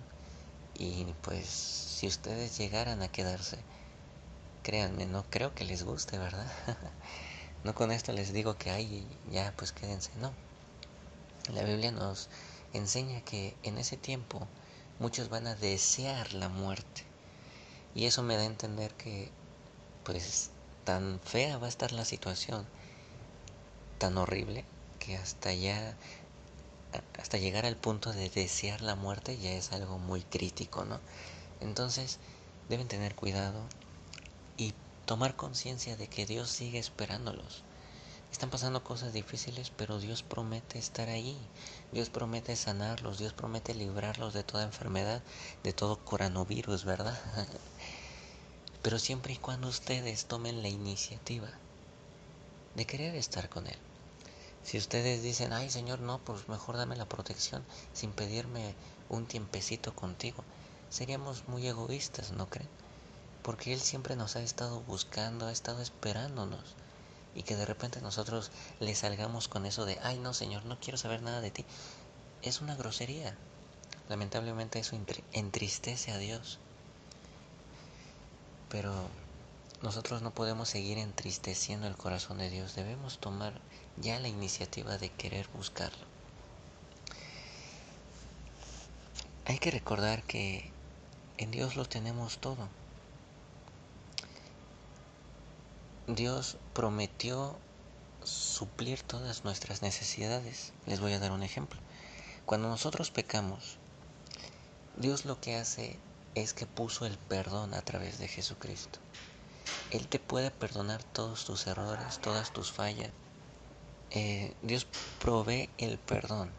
y 0.72 1.04
pues 1.20 1.48
si 1.48 2.06
ustedes 2.06 2.56
llegaran 2.56 3.02
a 3.02 3.08
quedarse, 3.08 3.58
créanme, 4.64 5.06
no 5.06 5.24
creo 5.30 5.54
que 5.54 5.64
les 5.64 5.84
guste, 5.84 6.18
¿verdad? 6.18 6.50
no 7.64 7.74
con 7.74 7.92
esto 7.92 8.12
les 8.12 8.32
digo 8.32 8.56
que 8.56 8.70
ay, 8.70 9.06
ya 9.30 9.52
pues 9.56 9.70
quédense, 9.70 10.10
no. 10.16 10.32
La 11.52 11.62
Biblia 11.62 11.92
nos 11.92 12.28
enseña 12.72 13.20
que 13.20 13.54
en 13.62 13.78
ese 13.78 13.96
tiempo 13.96 14.48
muchos 14.98 15.28
van 15.28 15.46
a 15.46 15.54
desear 15.54 16.32
la 16.32 16.48
muerte. 16.48 17.02
Y 17.94 18.06
eso 18.06 18.22
me 18.22 18.36
da 18.36 18.42
a 18.42 18.46
entender 18.46 18.92
que 18.94 19.30
pues 20.02 20.50
tan 20.84 21.20
fea 21.20 21.58
va 21.58 21.66
a 21.66 21.68
estar 21.68 21.92
la 21.92 22.04
situación, 22.04 22.66
tan 23.98 24.16
horrible, 24.16 24.64
que 24.98 25.16
hasta 25.16 25.52
ya 25.52 25.94
hasta 27.18 27.38
llegar 27.38 27.66
al 27.66 27.76
punto 27.76 28.12
de 28.12 28.30
desear 28.30 28.80
la 28.80 28.94
muerte 28.94 29.36
ya 29.36 29.52
es 29.52 29.72
algo 29.72 29.98
muy 29.98 30.22
crítico, 30.22 30.84
¿no? 30.84 31.00
Entonces 31.60 32.18
deben 32.68 32.88
tener 32.88 33.14
cuidado 33.14 33.60
tomar 35.04 35.36
conciencia 35.36 35.96
de 35.96 36.08
que 36.08 36.26
Dios 36.26 36.50
sigue 36.50 36.78
esperándolos. 36.78 37.62
Están 38.32 38.50
pasando 38.50 38.82
cosas 38.82 39.12
difíciles, 39.12 39.70
pero 39.70 40.00
Dios 40.00 40.22
promete 40.22 40.78
estar 40.78 41.08
ahí. 41.08 41.38
Dios 41.92 42.10
promete 42.10 42.56
sanarlos, 42.56 43.18
Dios 43.18 43.32
promete 43.32 43.74
librarlos 43.74 44.34
de 44.34 44.42
toda 44.42 44.64
enfermedad, 44.64 45.22
de 45.62 45.72
todo 45.72 46.04
coronavirus, 46.04 46.84
¿verdad? 46.84 47.18
pero 48.84 48.98
siempre 48.98 49.32
y 49.32 49.36
cuando 49.36 49.68
ustedes 49.68 50.26
tomen 50.26 50.60
la 50.60 50.68
iniciativa 50.68 51.48
de 52.74 52.84
querer 52.84 53.14
estar 53.14 53.48
con 53.48 53.66
Él. 53.66 53.78
Si 54.62 54.76
ustedes 54.76 55.22
dicen, 55.22 55.54
ay 55.54 55.70
Señor, 55.70 56.00
no, 56.00 56.18
pues 56.18 56.48
mejor 56.48 56.76
dame 56.76 56.94
la 56.96 57.08
protección 57.08 57.64
sin 57.92 58.12
pedirme 58.12 58.74
un 59.08 59.26
tiempecito 59.26 59.94
contigo, 59.94 60.44
seríamos 60.90 61.48
muy 61.48 61.66
egoístas, 61.66 62.32
¿no 62.32 62.50
creen? 62.50 62.68
Porque 63.44 63.74
Él 63.74 63.80
siempre 63.80 64.16
nos 64.16 64.36
ha 64.36 64.40
estado 64.40 64.80
buscando, 64.80 65.46
ha 65.46 65.52
estado 65.52 65.82
esperándonos. 65.82 66.74
Y 67.34 67.42
que 67.42 67.56
de 67.56 67.66
repente 67.66 68.00
nosotros 68.00 68.50
le 68.80 68.94
salgamos 68.94 69.48
con 69.48 69.66
eso 69.66 69.84
de, 69.84 69.98
ay 70.02 70.18
no 70.18 70.32
Señor, 70.32 70.64
no 70.64 70.80
quiero 70.80 70.96
saber 70.96 71.20
nada 71.20 71.42
de 71.42 71.50
ti. 71.50 71.66
Es 72.40 72.62
una 72.62 72.74
grosería. 72.74 73.36
Lamentablemente 74.08 74.78
eso 74.78 74.98
entristece 75.32 76.10
a 76.10 76.16
Dios. 76.16 76.58
Pero 78.70 78.92
nosotros 79.82 80.22
no 80.22 80.32
podemos 80.32 80.70
seguir 80.70 80.96
entristeciendo 80.96 81.86
el 81.86 81.96
corazón 81.96 82.38
de 82.38 82.48
Dios. 82.48 82.74
Debemos 82.74 83.18
tomar 83.18 83.60
ya 83.98 84.18
la 84.20 84.28
iniciativa 84.28 84.96
de 84.96 85.10
querer 85.10 85.48
buscarlo. 85.48 86.06
Hay 89.44 89.58
que 89.58 89.70
recordar 89.70 90.22
que 90.22 90.70
en 91.36 91.50
Dios 91.50 91.76
lo 91.76 91.84
tenemos 91.84 92.38
todo. 92.38 92.68
Dios 96.06 96.58
prometió 96.74 97.56
suplir 98.22 99.02
todas 99.02 99.44
nuestras 99.44 99.80
necesidades. 99.80 100.74
Les 100.86 101.00
voy 101.00 101.14
a 101.14 101.18
dar 101.18 101.32
un 101.32 101.42
ejemplo. 101.42 101.80
Cuando 102.44 102.68
nosotros 102.68 103.10
pecamos, 103.10 103.78
Dios 104.98 105.24
lo 105.24 105.40
que 105.40 105.56
hace 105.56 105.98
es 106.34 106.52
que 106.52 106.66
puso 106.66 107.06
el 107.06 107.16
perdón 107.16 107.72
a 107.72 107.80
través 107.80 108.18
de 108.18 108.28
Jesucristo. 108.28 108.98
Él 109.92 110.06
te 110.06 110.18
puede 110.18 110.50
perdonar 110.50 111.02
todos 111.02 111.46
tus 111.46 111.66
errores, 111.66 112.18
todas 112.20 112.52
tus 112.52 112.70
fallas. 112.70 113.10
Eh, 114.10 114.52
Dios 114.62 114.86
provee 115.20 115.70
el 115.78 115.98
perdón. 115.98 116.50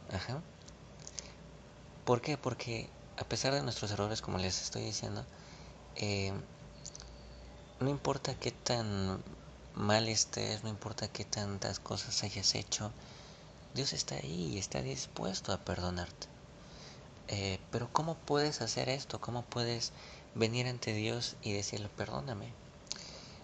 ¿Por 2.03 2.21
qué? 2.21 2.35
Porque 2.35 2.89
a 3.17 3.25
pesar 3.25 3.53
de 3.53 3.61
nuestros 3.61 3.91
errores, 3.91 4.23
como 4.23 4.39
les 4.39 4.59
estoy 4.59 4.83
diciendo, 4.83 5.23
eh, 5.97 6.33
no 7.79 7.89
importa 7.89 8.35
qué 8.35 8.51
tan 8.51 9.21
mal 9.73 10.07
estés, 10.07 10.63
no 10.63 10.69
importa 10.69 11.07
qué 11.07 11.25
tantas 11.25 11.79
cosas 11.79 12.23
hayas 12.23 12.55
hecho, 12.55 12.91
Dios 13.73 13.91
está 13.93 14.15
ahí 14.15 14.53
y 14.53 14.57
está 14.57 14.81
dispuesto 14.81 15.51
a 15.51 15.57
perdonarte. 15.57 16.27
Eh, 17.27 17.59
pero 17.71 17.89
¿cómo 17.91 18.15
puedes 18.15 18.61
hacer 18.61 18.87
esto? 18.87 19.19
¿Cómo 19.19 19.41
puedes 19.43 19.91
venir 20.35 20.67
ante 20.67 20.93
Dios 20.93 21.35
y 21.41 21.53
decirle 21.53 21.89
perdóname? 21.89 22.53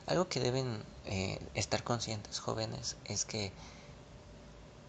Algo 0.07 0.29
que 0.29 0.39
deben 0.39 0.83
eh, 1.05 1.39
estar 1.53 1.83
conscientes 1.83 2.39
jóvenes 2.39 2.95
es 3.05 3.25
que 3.25 3.51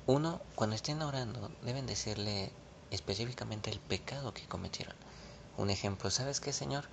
uno, 0.06 0.40
cuando 0.54 0.76
estén 0.76 1.00
orando, 1.02 1.50
deben 1.62 1.86
decirle 1.86 2.50
específicamente 2.90 3.70
el 3.70 3.80
pecado 3.80 4.34
que 4.34 4.46
cometieron. 4.46 4.94
Un 5.56 5.70
ejemplo, 5.70 6.10
¿sabes 6.10 6.40
qué, 6.40 6.52
Señor? 6.52 6.84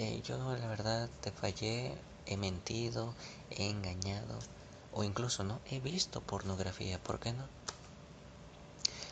Eh, 0.00 0.22
yo 0.24 0.38
la 0.38 0.68
verdad 0.68 1.10
te 1.22 1.32
fallé, 1.32 1.92
he 2.26 2.36
mentido, 2.36 3.12
he 3.50 3.68
engañado, 3.68 4.38
o 4.92 5.02
incluso 5.02 5.42
no, 5.42 5.58
he 5.68 5.80
visto 5.80 6.20
pornografía, 6.20 7.00
¿por 7.00 7.18
qué 7.18 7.32
no? 7.32 7.44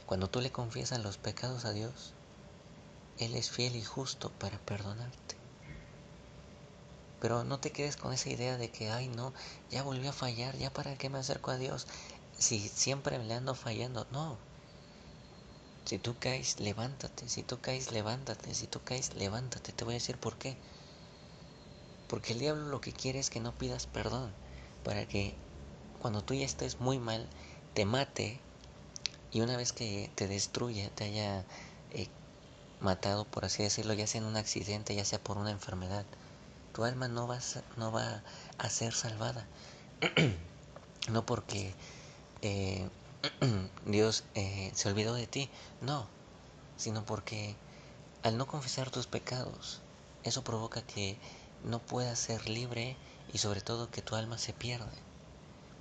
Cuando 0.07 0.28
tú 0.28 0.40
le 0.40 0.52
confiesas 0.52 1.02
los 1.02 1.16
pecados 1.16 1.64
a 1.64 1.73
Dios, 1.73 2.12
Él 3.19 3.35
es 3.35 3.50
fiel 3.50 3.75
y 3.75 3.83
justo 3.83 4.31
para 4.38 4.59
perdonarte. 4.59 5.35
Pero 7.21 7.43
no 7.43 7.59
te 7.59 7.73
quedes 7.73 7.97
con 7.97 8.12
esa 8.12 8.31
idea 8.31 8.57
de 8.57 8.71
que, 8.71 8.88
ay, 8.88 9.09
no, 9.09 9.33
ya 9.73 9.83
volvió 9.83 10.11
a 10.11 10.12
fallar, 10.12 10.57
ya 10.57 10.73
para 10.73 10.97
qué 10.97 11.11
me 11.11 11.19
acerco 11.19 11.50
a 11.50 11.57
Dios 11.57 11.88
si 12.38 12.61
siempre 12.61 13.19
le 13.19 13.35
ando 13.35 13.57
fallando. 13.57 14.07
No. 14.12 14.37
Si 15.85 15.99
tú 15.99 16.14
caes, 16.21 16.61
levántate. 16.61 17.28
Si 17.28 17.43
tú 17.43 17.61
caes, 17.61 17.90
levántate. 17.90 18.55
Si 18.55 18.69
tú 18.69 18.81
caes, 18.85 19.14
levántate. 19.16 19.73
Te 19.73 19.85
voy 19.85 19.95
a 19.95 19.99
decir 19.99 20.16
por 20.16 20.37
qué. 20.37 20.57
Porque 22.09 22.33
el 22.33 22.39
diablo 22.39 22.67
lo 22.67 22.81
que 22.81 22.93
quiere 22.93 23.19
es 23.19 23.31
que 23.31 23.41
no 23.41 23.53
pidas 23.53 23.87
perdón. 23.87 24.33
Para 24.85 25.07
que 25.07 25.35
cuando 26.01 26.23
tú 26.23 26.35
ya 26.35 26.45
estés 26.45 26.81
muy 26.81 26.99
mal, 26.99 27.29
te 27.75 27.85
mate. 27.85 28.41
Y 29.33 29.41
una 29.41 29.57
vez 29.57 29.73
que 29.73 30.11
te 30.15 30.29
destruya, 30.29 30.89
te 30.91 31.05
haya 31.05 31.45
eh, 31.91 32.09
matado, 32.81 33.25
por 33.25 33.45
así 33.45 33.63
decirlo, 33.63 33.93
ya 33.95 34.07
sea 34.07 34.21
en 34.21 34.27
un 34.27 34.37
accidente, 34.37 34.95
ya 34.95 35.05
sea 35.05 35.19
por 35.19 35.37
una 35.37 35.51
enfermedad, 35.51 36.07
tu 36.73 36.85
alma 36.85 37.09
no 37.09 37.27
va 37.27 37.37
a, 37.37 37.41
no 37.77 37.91
va 37.93 38.23
a 38.59 38.71
ser 38.71 38.93
salvada. 38.93 39.47
no 41.11 41.27
porque 41.27 41.75
eh, 42.43 42.89
Dios 43.87 44.25
eh, 44.35 44.71
se 44.75 44.89
olvidó 44.89 45.15
de 45.15 45.27
ti, 45.27 45.49
no, 45.81 46.07
sino 46.77 47.05
porque 47.05 47.57
al 48.23 48.37
no 48.39 48.47
confesar 48.47 48.91
tus 48.91 49.07
pecados, 49.07 49.81
eso 50.23 50.43
provoca 50.45 50.83
que 50.83 51.17
no 51.65 51.79
puedas 51.81 52.19
ser 52.19 52.49
libre 52.49 52.97
y 53.33 53.39
sobre 53.39 53.61
todo 53.61 53.91
que 53.91 54.03
tu 54.03 54.15
alma 54.15 54.39
se 54.39 54.53
pierde. 54.53 54.87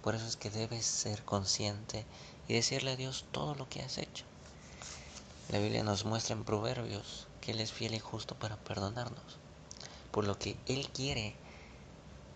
Por 0.01 0.15
eso 0.15 0.27
es 0.27 0.35
que 0.35 0.49
debes 0.49 0.85
ser 0.85 1.23
consciente 1.23 2.05
y 2.47 2.53
decirle 2.53 2.91
a 2.91 2.95
Dios 2.95 3.25
todo 3.31 3.55
lo 3.55 3.67
que 3.69 3.81
has 3.81 3.97
hecho. 3.97 4.25
La 5.49 5.59
Biblia 5.59 5.83
nos 5.83 6.05
muestra 6.05 6.35
en 6.35 6.43
Proverbios 6.43 7.27
que 7.41 7.51
Él 7.51 7.59
es 7.59 7.71
fiel 7.71 7.93
y 7.93 7.99
justo 7.99 8.35
para 8.35 8.57
perdonarnos, 8.57 9.37
por 10.11 10.25
lo 10.25 10.37
que 10.37 10.57
Él 10.65 10.89
quiere 10.89 11.35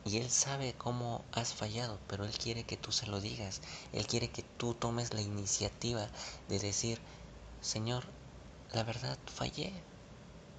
y 0.05 0.17
Él 0.17 0.29
sabe 0.29 0.73
cómo 0.73 1.23
has 1.31 1.53
fallado, 1.53 1.99
pero 2.07 2.25
Él 2.25 2.37
quiere 2.37 2.63
que 2.63 2.77
tú 2.77 2.91
se 2.91 3.07
lo 3.07 3.19
digas, 3.19 3.61
Él 3.93 4.07
quiere 4.07 4.29
que 4.29 4.43
tú 4.43 4.73
tomes 4.73 5.13
la 5.13 5.21
iniciativa 5.21 6.07
de 6.47 6.59
decir, 6.59 6.99
Señor, 7.61 8.05
la 8.71 8.83
verdad 8.83 9.17
fallé, 9.25 9.73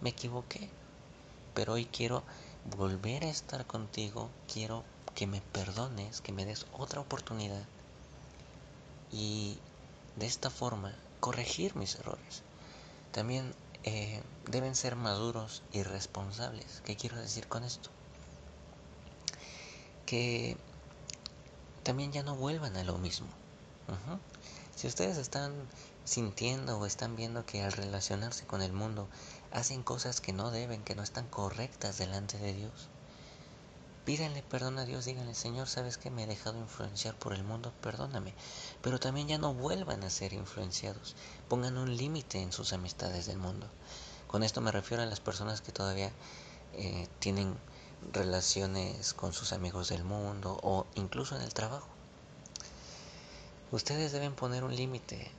me 0.00 0.10
equivoqué, 0.10 0.68
pero 1.54 1.74
hoy 1.74 1.86
quiero 1.86 2.24
volver 2.64 3.24
a 3.24 3.30
estar 3.30 3.66
contigo, 3.66 4.30
quiero 4.52 4.84
que 5.14 5.26
me 5.26 5.40
perdones, 5.40 6.20
que 6.20 6.32
me 6.32 6.44
des 6.44 6.66
otra 6.72 7.00
oportunidad 7.00 7.62
y 9.12 9.58
de 10.16 10.26
esta 10.26 10.50
forma 10.50 10.94
corregir 11.20 11.76
mis 11.76 11.96
errores. 11.96 12.42
También 13.12 13.54
eh, 13.84 14.22
deben 14.46 14.74
ser 14.74 14.96
maduros 14.96 15.62
y 15.72 15.82
responsables. 15.82 16.82
¿Qué 16.84 16.96
quiero 16.96 17.16
decir 17.16 17.48
con 17.48 17.64
esto? 17.64 17.90
Que 20.06 20.56
también 21.82 22.12
ya 22.12 22.22
no 22.22 22.36
vuelvan 22.36 22.76
a 22.76 22.84
lo 22.84 22.98
mismo. 22.98 23.26
Si 24.76 24.86
ustedes 24.86 25.18
están 25.18 25.52
sintiendo 26.04 26.78
o 26.78 26.86
están 26.86 27.16
viendo 27.16 27.44
que 27.44 27.62
al 27.62 27.72
relacionarse 27.72 28.46
con 28.46 28.62
el 28.62 28.72
mundo 28.72 29.08
hacen 29.52 29.82
cosas 29.82 30.20
que 30.20 30.32
no 30.32 30.50
deben, 30.50 30.82
que 30.82 30.94
no 30.94 31.02
están 31.02 31.26
correctas 31.28 31.98
delante 31.98 32.38
de 32.38 32.52
Dios, 32.52 32.88
Pídanle 34.04 34.42
perdón 34.42 34.78
a 34.78 34.86
Dios, 34.86 35.04
díganle, 35.04 35.34
Señor, 35.34 35.68
sabes 35.68 35.98
que 35.98 36.10
me 36.10 36.24
he 36.24 36.26
dejado 36.26 36.58
influenciar 36.58 37.14
por 37.14 37.34
el 37.34 37.44
mundo, 37.44 37.72
perdóname. 37.82 38.34
Pero 38.80 38.98
también 38.98 39.28
ya 39.28 39.38
no 39.38 39.52
vuelvan 39.52 40.02
a 40.02 40.10
ser 40.10 40.32
influenciados. 40.32 41.14
Pongan 41.48 41.76
un 41.76 41.96
límite 41.96 42.40
en 42.40 42.50
sus 42.50 42.72
amistades 42.72 43.26
del 43.26 43.36
mundo. 43.36 43.68
Con 44.26 44.42
esto 44.42 44.62
me 44.62 44.72
refiero 44.72 45.02
a 45.02 45.06
las 45.06 45.20
personas 45.20 45.60
que 45.60 45.70
todavía 45.70 46.10
eh, 46.72 47.08
tienen 47.18 47.54
relaciones 48.12 49.12
con 49.12 49.34
sus 49.34 49.52
amigos 49.52 49.90
del 49.90 50.02
mundo 50.02 50.58
o 50.62 50.86
incluso 50.94 51.36
en 51.36 51.42
el 51.42 51.52
trabajo. 51.52 51.88
Ustedes 53.70 54.12
deben 54.12 54.34
poner 54.34 54.64
un 54.64 54.74
límite 54.74 55.30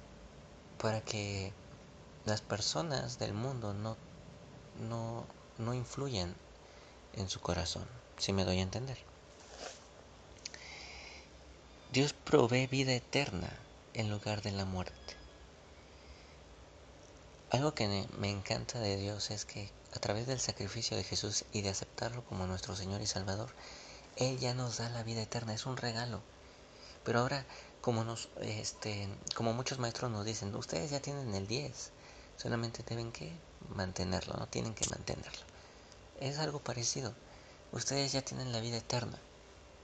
para 0.77 1.01
que 1.01 1.51
las 2.25 2.41
personas 2.41 3.19
del 3.19 3.33
mundo 3.33 3.73
no, 3.73 3.97
no, 4.79 5.25
no 5.57 5.73
influyan 5.73 6.35
en 7.13 7.29
su 7.29 7.39
corazón 7.39 7.87
si 8.17 8.33
me 8.33 8.45
doy 8.45 8.59
a 8.59 8.63
entender. 8.63 8.97
Dios 11.91 12.13
provee 12.13 12.67
vida 12.67 12.93
eterna 12.93 13.49
en 13.93 14.09
lugar 14.09 14.41
de 14.41 14.51
la 14.51 14.65
muerte. 14.65 14.95
Algo 17.49 17.73
que 17.73 18.07
me 18.17 18.29
encanta 18.29 18.79
de 18.79 18.95
Dios 18.95 19.29
es 19.31 19.43
que 19.43 19.69
a 19.93 19.99
través 19.99 20.25
del 20.27 20.39
sacrificio 20.39 20.95
de 20.95 21.03
Jesús 21.03 21.43
y 21.51 21.61
de 21.61 21.69
aceptarlo 21.69 22.23
como 22.25 22.47
nuestro 22.47 22.75
Señor 22.75 23.01
y 23.01 23.07
Salvador, 23.07 23.49
Él 24.15 24.39
ya 24.39 24.53
nos 24.53 24.77
da 24.77 24.89
la 24.89 25.03
vida 25.03 25.21
eterna, 25.21 25.53
es 25.53 25.65
un 25.65 25.75
regalo. 25.75 26.21
Pero 27.03 27.19
ahora, 27.19 27.45
como, 27.81 28.03
nos, 28.03 28.29
este, 28.41 29.09
como 29.35 29.53
muchos 29.53 29.79
maestros 29.79 30.11
nos 30.11 30.23
dicen, 30.23 30.55
ustedes 30.55 30.91
ya 30.91 31.01
tienen 31.01 31.33
el 31.35 31.47
10, 31.47 31.91
solamente 32.41 32.83
deben 32.83 33.11
que 33.11 33.31
mantenerlo, 33.75 34.33
no 34.33 34.47
tienen 34.47 34.73
que 34.73 34.89
mantenerlo. 34.89 35.45
Es 36.19 36.39
algo 36.39 36.59
parecido. 36.59 37.13
Ustedes 37.71 38.13
ya 38.13 38.23
tienen 38.23 38.51
la 38.51 38.59
vida 38.59 38.77
eterna. 38.77 39.19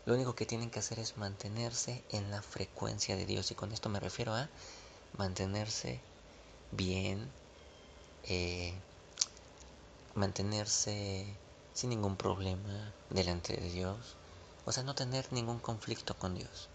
Lo 0.05 0.15
único 0.15 0.33
que 0.33 0.47
tienen 0.47 0.71
que 0.71 0.79
hacer 0.79 0.97
es 0.97 1.17
mantenerse 1.17 2.03
en 2.09 2.31
la 2.31 2.41
frecuencia 2.41 3.15
de 3.15 3.27
Dios. 3.27 3.51
Y 3.51 3.55
con 3.55 3.71
esto 3.71 3.89
me 3.89 3.99
refiero 3.99 4.33
a 4.33 4.49
mantenerse 5.17 5.99
bien, 6.71 7.29
eh, 8.23 8.73
mantenerse 10.15 11.27
sin 11.75 11.91
ningún 11.91 12.15
problema 12.15 12.91
delante 13.11 13.55
de 13.55 13.69
Dios. 13.69 14.15
O 14.65 14.71
sea, 14.71 14.81
no 14.81 14.95
tener 14.95 15.31
ningún 15.31 15.59
conflicto 15.59 16.17
con 16.17 16.33
Dios. 16.33 16.69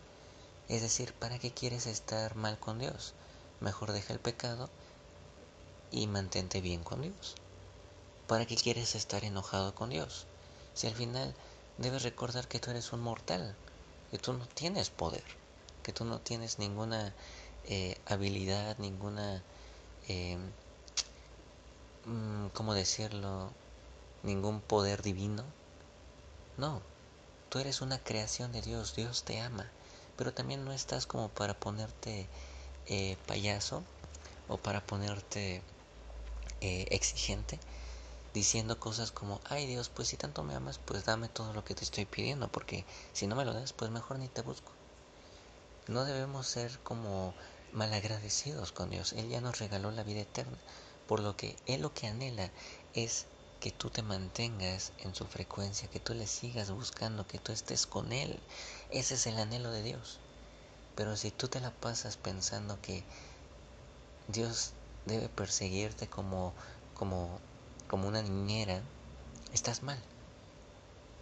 Es 0.69 0.81
decir, 0.81 1.13
¿para 1.15 1.41
qué 1.41 1.51
quieres 1.51 1.87
estar 1.87 2.37
mal 2.37 2.59
con 2.61 2.79
Dios? 2.79 3.15
Mejor 3.61 3.93
deja 3.93 4.13
el 4.13 4.21
pecado 4.21 4.71
y 5.93 6.07
mantente 6.07 6.61
bien 6.61 6.83
con 6.83 7.03
Dios. 7.03 7.37
¿Para 8.27 8.47
qué 8.47 8.57
quieres 8.57 8.95
estar 8.95 9.25
enojado 9.25 9.75
con 9.75 9.91
Dios? 9.91 10.27
Si 10.75 10.87
al 10.87 10.95
final 10.95 11.35
debes 11.77 12.03
recordar 12.03 12.49
que 12.49 12.59
tú 12.59 12.71
eres 12.71 12.93
un 12.93 13.01
mortal, 13.01 13.55
que 14.11 14.19
tú 14.19 14.33
no 14.33 14.47
tienes 14.47 14.89
poder, 14.89 15.23
que 15.83 15.93
tú 15.93 16.05
no 16.05 16.19
tienes 16.19 16.59
ninguna 16.59 17.13
eh, 17.65 18.01
habilidad, 18.07 18.79
ninguna, 18.79 19.43
eh, 20.09 20.39
mm, 22.07 22.47
¿cómo 22.55 22.73
decirlo? 22.73 23.53
Ningún 24.23 24.61
poder 24.61 25.03
divino. 25.03 25.45
No, 26.57 26.81
tú 27.51 27.59
eres 27.59 27.83
una 27.83 27.99
creación 27.99 28.53
de 28.53 28.63
Dios, 28.63 28.97
Dios 28.97 29.25
te 29.25 29.41
ama, 29.41 29.71
pero 30.17 30.33
también 30.33 30.65
no 30.65 30.73
estás 30.73 31.07
como 31.07 31.29
para 31.29 31.55
ponerte 31.55 32.29
eh, 32.87 33.17
payaso 33.27 33.83
o 34.49 34.57
para 34.57 34.81
ponerte 34.87 35.63
eh, 36.61 36.87
exigente 36.91 37.59
diciendo 38.35 38.81
cosas 38.81 39.13
como, 39.13 39.41
ay 39.45 39.67
Dios, 39.67 39.89
pues 39.89 40.09
si 40.09 40.17
tanto 40.17 40.43
me 40.43 40.55
amas, 40.55 40.79
pues 40.79 41.05
dame 41.05 41.29
todo 41.29 41.53
lo 41.53 41.65
que 41.65 41.75
te 41.75 41.85
estoy 41.85 42.07
pidiendo, 42.07 42.49
porque 42.49 42.85
si 43.13 43.27
no 43.27 43.37
me 43.37 43.45
lo 43.45 43.53
das, 43.53 43.73
pues 43.73 43.91
mejor 43.91 44.19
ni 44.19 44.29
te 44.29 44.43
busco. 44.43 44.73
No 45.89 46.05
debemos 46.05 46.47
ser 46.47 46.79
como 46.81 47.35
malagradecidos 47.73 48.73
con 48.73 48.91
Dios. 48.91 49.13
Él 49.13 49.29
ya 49.29 49.41
nos 49.41 49.59
regaló 49.59 49.91
la 49.91 50.05
vida 50.05 50.21
eterna, 50.21 50.57
por 51.07 51.21
lo 51.21 51.37
que 51.37 51.57
Él 51.67 51.83
lo 51.83 51.93
que 51.93 52.07
anhela 52.07 52.51
es 52.95 53.27
que 53.61 53.71
tú 53.71 53.91
te 53.91 54.03
mantengas 54.03 54.93
en 54.99 55.15
su 55.15 55.27
frecuencia, 55.27 55.89
que 55.89 56.01
tú 56.01 56.15
le 56.15 56.27
sigas 56.27 56.71
buscando, 56.71 57.27
que 57.27 57.39
tú 57.39 57.53
estés 57.53 57.87
con 57.87 58.13
Él. 58.13 58.41
Ese 58.91 59.15
es 59.15 59.27
el 59.27 59.39
anhelo 59.39 59.71
de 59.71 59.83
Dios. 59.83 60.19
Pero 60.95 61.17
si 61.17 61.31
tú 61.31 61.49
te 61.49 61.61
la 61.61 61.71
pasas 61.71 62.17
pensando 62.17 62.81
que 62.81 63.03
Dios 64.29 64.73
debe 65.07 65.29
perseguirte 65.29 66.07
como, 66.07 66.53
como 66.95 67.41
como 67.93 68.09
una 68.09 68.23
niñera, 68.23 68.81
estás 69.53 69.83
mal. 69.83 69.99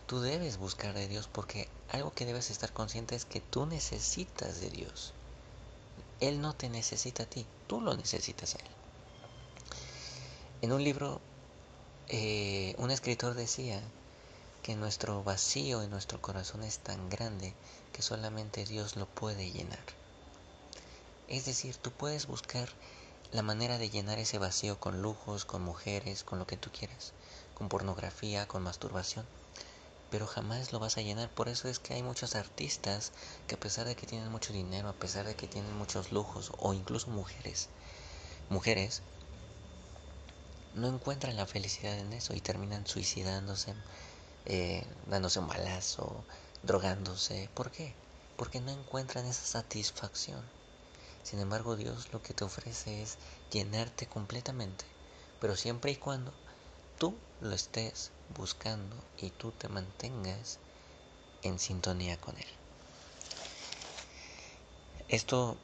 Tú 0.06 0.20
debes 0.20 0.56
buscar 0.56 0.94
de 0.94 1.08
Dios 1.08 1.26
porque 1.26 1.68
algo 1.90 2.14
que 2.14 2.26
debes 2.26 2.48
estar 2.48 2.72
consciente 2.72 3.16
es 3.16 3.24
que 3.24 3.40
tú 3.40 3.66
necesitas 3.66 4.60
de 4.60 4.70
Dios. 4.70 5.12
Él 6.20 6.40
no 6.40 6.54
te 6.54 6.68
necesita 6.68 7.24
a 7.24 7.26
ti, 7.26 7.44
tú 7.66 7.80
lo 7.80 7.96
necesitas 7.96 8.54
a 8.54 8.58
Él. 8.58 8.70
En 10.62 10.72
un 10.72 10.84
libro, 10.84 11.20
eh, 12.06 12.76
un 12.78 12.92
escritor 12.92 13.34
decía 13.34 13.82
que 14.62 14.76
nuestro 14.76 15.24
vacío 15.24 15.82
en 15.82 15.90
nuestro 15.90 16.22
corazón 16.22 16.62
es 16.62 16.78
tan 16.78 17.10
grande 17.10 17.52
que 17.92 18.02
solamente 18.02 18.64
Dios 18.64 18.94
lo 18.94 19.06
puede 19.06 19.50
llenar. 19.50 19.84
Es 21.26 21.46
decir, 21.46 21.74
tú 21.78 21.90
puedes 21.90 22.28
buscar 22.28 22.68
la 23.32 23.42
manera 23.42 23.78
de 23.78 23.90
llenar 23.90 24.18
ese 24.18 24.38
vacío 24.38 24.80
con 24.80 25.02
lujos, 25.02 25.44
con 25.44 25.62
mujeres, 25.62 26.24
con 26.24 26.40
lo 26.40 26.46
que 26.46 26.56
tú 26.56 26.70
quieras, 26.72 27.12
con 27.54 27.68
pornografía, 27.68 28.48
con 28.48 28.62
masturbación, 28.62 29.24
pero 30.10 30.26
jamás 30.26 30.72
lo 30.72 30.80
vas 30.80 30.98
a 30.98 31.02
llenar. 31.02 31.28
Por 31.30 31.48
eso 31.48 31.68
es 31.68 31.78
que 31.78 31.94
hay 31.94 32.02
muchos 32.02 32.34
artistas 32.34 33.12
que 33.46 33.54
a 33.54 33.60
pesar 33.60 33.86
de 33.86 33.94
que 33.94 34.06
tienen 34.06 34.32
mucho 34.32 34.52
dinero, 34.52 34.88
a 34.88 34.94
pesar 34.94 35.26
de 35.26 35.36
que 35.36 35.46
tienen 35.46 35.76
muchos 35.78 36.10
lujos, 36.10 36.50
o 36.58 36.74
incluso 36.74 37.08
mujeres, 37.10 37.68
mujeres, 38.48 39.02
no 40.74 40.88
encuentran 40.88 41.36
la 41.36 41.46
felicidad 41.46 41.96
en 41.98 42.12
eso 42.12 42.34
y 42.34 42.40
terminan 42.40 42.86
suicidándose, 42.86 43.74
eh, 44.46 44.84
dándose 45.06 45.38
un 45.38 45.46
balazo, 45.46 46.24
drogándose. 46.62 47.48
¿Por 47.54 47.70
qué? 47.70 47.94
Porque 48.36 48.60
no 48.60 48.72
encuentran 48.72 49.26
esa 49.26 49.44
satisfacción. 49.44 50.59
Sin 51.22 51.38
embargo, 51.38 51.76
Dios 51.76 52.12
lo 52.12 52.22
que 52.22 52.34
te 52.34 52.44
ofrece 52.44 53.02
es 53.02 53.16
llenarte 53.50 54.06
completamente, 54.06 54.84
pero 55.40 55.56
siempre 55.56 55.92
y 55.92 55.96
cuando 55.96 56.32
tú 56.98 57.14
lo 57.40 57.54
estés 57.54 58.10
buscando 58.36 58.96
y 59.18 59.30
tú 59.30 59.52
te 59.52 59.68
mantengas 59.68 60.58
en 61.42 61.58
sintonía 61.58 62.16
con 62.18 62.36
Él. 62.36 62.46
Esto 65.08 65.56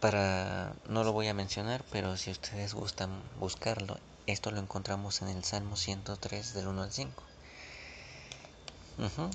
para 0.00 0.74
no 0.88 1.04
lo 1.04 1.12
voy 1.12 1.28
a 1.28 1.34
mencionar, 1.34 1.84
pero 1.90 2.16
si 2.16 2.30
ustedes 2.30 2.74
gustan 2.74 3.22
buscarlo, 3.38 3.98
esto 4.26 4.50
lo 4.50 4.60
encontramos 4.60 5.22
en 5.22 5.28
el 5.28 5.44
Salmo 5.44 5.76
103 5.76 6.54
del 6.54 6.68
1 6.68 6.82
al 6.82 6.92
5. 6.92 7.22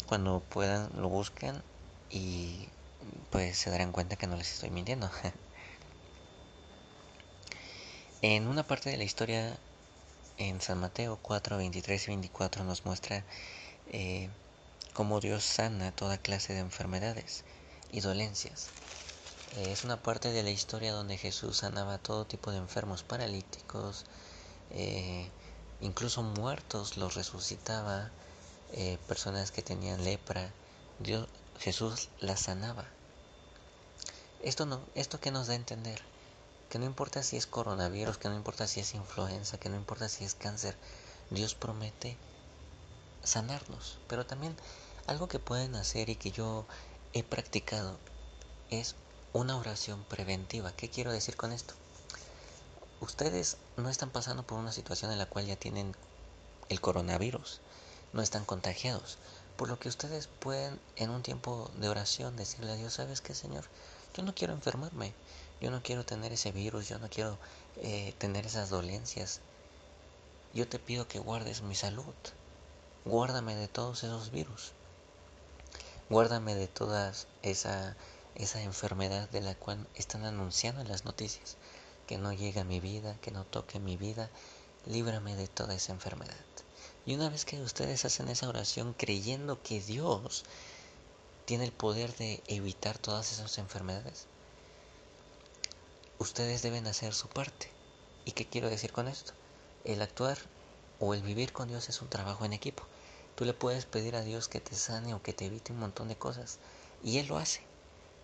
Cuando 0.07 0.39
puedan 0.39 0.89
lo 0.95 1.09
buscan 1.09 1.61
y 2.09 2.67
pues 3.29 3.57
se 3.57 3.69
darán 3.69 3.91
cuenta 3.91 4.15
que 4.15 4.27
no 4.27 4.35
les 4.35 4.53
estoy 4.53 4.69
mintiendo. 4.69 5.09
en 8.21 8.47
una 8.47 8.67
parte 8.67 8.89
de 8.89 8.97
la 8.97 9.05
historia 9.05 9.57
en 10.37 10.59
San 10.59 10.79
Mateo 10.79 11.17
4, 11.21 11.55
23 11.55 12.03
y 12.03 12.07
24 12.07 12.65
nos 12.65 12.83
muestra 12.83 13.23
eh, 13.93 14.29
cómo 14.93 15.21
Dios 15.21 15.43
sana 15.45 15.93
toda 15.93 16.17
clase 16.17 16.51
de 16.51 16.59
enfermedades 16.59 17.45
y 17.93 18.01
dolencias. 18.01 18.71
Eh, 19.55 19.71
es 19.71 19.85
una 19.85 20.03
parte 20.03 20.33
de 20.33 20.43
la 20.43 20.49
historia 20.49 20.91
donde 20.91 21.17
Jesús 21.17 21.57
sanaba 21.57 21.97
todo 21.97 22.25
tipo 22.25 22.51
de 22.51 22.57
enfermos 22.57 23.03
paralíticos, 23.03 24.03
eh, 24.71 25.29
incluso 25.79 26.21
muertos 26.21 26.97
los 26.97 27.15
resucitaba, 27.15 28.11
personas 29.07 29.51
que 29.51 29.63
tenían 29.63 30.03
lepra, 30.03 30.51
Dios, 30.99 31.27
Jesús 31.57 32.09
las 32.19 32.41
sanaba. 32.41 32.85
Esto, 34.43 34.67
no, 34.67 34.79
esto 34.93 35.19
que 35.19 35.31
nos 35.31 35.47
da 35.47 35.53
a 35.53 35.55
entender 35.55 35.99
que 36.69 36.79
no 36.79 36.85
importa 36.85 37.23
si 37.23 37.35
es 37.35 37.47
coronavirus, 37.47 38.17
que 38.17 38.29
no 38.29 38.35
importa 38.35 38.67
si 38.67 38.79
es 38.79 38.93
influenza, 38.93 39.59
que 39.59 39.69
no 39.69 39.75
importa 39.75 40.07
si 40.07 40.23
es 40.23 40.35
cáncer, 40.35 40.75
Dios 41.29 41.55
promete 41.55 42.17
sanarnos. 43.23 43.97
Pero 44.07 44.25
también 44.25 44.55
algo 45.07 45.27
que 45.27 45.39
pueden 45.39 45.75
hacer 45.75 46.09
y 46.09 46.15
que 46.15 46.31
yo 46.31 46.65
he 47.13 47.23
practicado 47.23 47.97
es 48.69 48.95
una 49.33 49.57
oración 49.57 50.03
preventiva. 50.03 50.71
¿Qué 50.73 50.89
quiero 50.89 51.11
decir 51.11 51.35
con 51.35 51.51
esto? 51.51 51.73
Ustedes 53.01 53.57
no 53.77 53.89
están 53.89 54.11
pasando 54.11 54.43
por 54.43 54.59
una 54.59 54.71
situación 54.71 55.11
en 55.11 55.17
la 55.17 55.25
cual 55.25 55.45
ya 55.45 55.55
tienen 55.55 55.95
el 56.69 56.81
coronavirus, 56.81 57.61
no 58.13 58.21
están 58.21 58.45
contagiados, 58.45 59.17
por 59.57 59.69
lo 59.69 59.79
que 59.79 59.89
ustedes 59.89 60.27
pueden 60.27 60.79
en 60.95 61.09
un 61.09 61.23
tiempo 61.23 61.71
de 61.77 61.89
oración 61.89 62.35
decirle 62.35 62.71
a 62.71 62.75
Dios, 62.75 62.93
¿sabes 62.93 63.21
qué, 63.21 63.33
Señor? 63.33 63.65
Yo 64.13 64.23
no 64.23 64.35
quiero 64.35 64.53
enfermarme, 64.53 65.13
yo 65.61 65.71
no 65.71 65.83
quiero 65.83 66.05
tener 66.05 66.31
ese 66.31 66.51
virus, 66.51 66.87
yo 66.87 66.99
no 66.99 67.09
quiero 67.09 67.37
eh, 67.77 68.13
tener 68.17 68.45
esas 68.45 68.69
dolencias. 68.69 69.41
Yo 70.53 70.67
te 70.67 70.79
pido 70.79 71.07
que 71.07 71.19
guardes 71.19 71.61
mi 71.61 71.75
salud. 71.75 72.13
Guárdame 73.05 73.55
de 73.55 73.67
todos 73.67 74.03
esos 74.03 74.31
virus. 74.31 74.71
Guárdame 76.09 76.55
de 76.55 76.67
toda 76.67 77.13
esa, 77.43 77.95
esa 78.35 78.61
enfermedad 78.61 79.29
de 79.29 79.41
la 79.41 79.55
cual 79.55 79.87
están 79.95 80.25
anunciando 80.25 80.81
en 80.81 80.87
las 80.87 81.05
noticias. 81.05 81.57
Que 82.07 82.17
no 82.17 82.33
llegue 82.33 82.61
a 82.61 82.65
mi 82.65 82.79
vida, 82.79 83.17
que 83.21 83.31
no 83.31 83.43
toque 83.43 83.79
mi 83.79 83.97
vida. 83.97 84.29
Líbrame 84.85 85.35
de 85.35 85.47
toda 85.47 85.75
esa 85.75 85.91
enfermedad. 85.91 86.35
Y 87.05 87.15
una 87.15 87.29
vez 87.29 87.45
que 87.45 87.61
ustedes 87.61 88.05
hacen 88.05 88.29
esa 88.29 88.47
oración 88.47 88.93
creyendo 88.93 89.61
que 89.61 89.81
Dios 89.81 90.43
tiene 91.45 91.65
el 91.65 91.71
poder 91.71 92.15
de 92.17 92.43
evitar 92.47 92.97
todas 92.99 93.31
esas 93.31 93.57
enfermedades, 93.57 94.27
ustedes 96.19 96.61
deben 96.61 96.85
hacer 96.85 97.13
su 97.13 97.27
parte. 97.29 97.71
¿Y 98.25 98.33
qué 98.33 98.45
quiero 98.45 98.69
decir 98.69 98.91
con 98.91 99.07
esto? 99.07 99.31
El 99.85 100.01
actuar 100.01 100.37
o 100.99 101.13
el 101.13 101.21
vivir 101.21 101.53
con 101.53 101.69
Dios 101.69 101.87
es 101.87 102.01
un 102.01 102.09
trabajo 102.09 102.43
en 102.43 102.51
equipo. 102.51 102.83
Tú 103.35 103.45
le 103.45 103.53
puedes 103.53 103.85
pedir 103.85 104.17
a 104.17 104.21
Dios 104.21 104.49
que 104.49 104.59
te 104.59 104.75
sane 104.75 105.13
o 105.13 105.23
que 105.23 105.31
te 105.31 105.45
evite 105.45 105.71
un 105.71 105.79
montón 105.79 106.09
de 106.09 106.17
cosas 106.17 106.59
y 107.01 107.19
Él 107.19 107.27
lo 107.27 107.37
hace. 107.37 107.61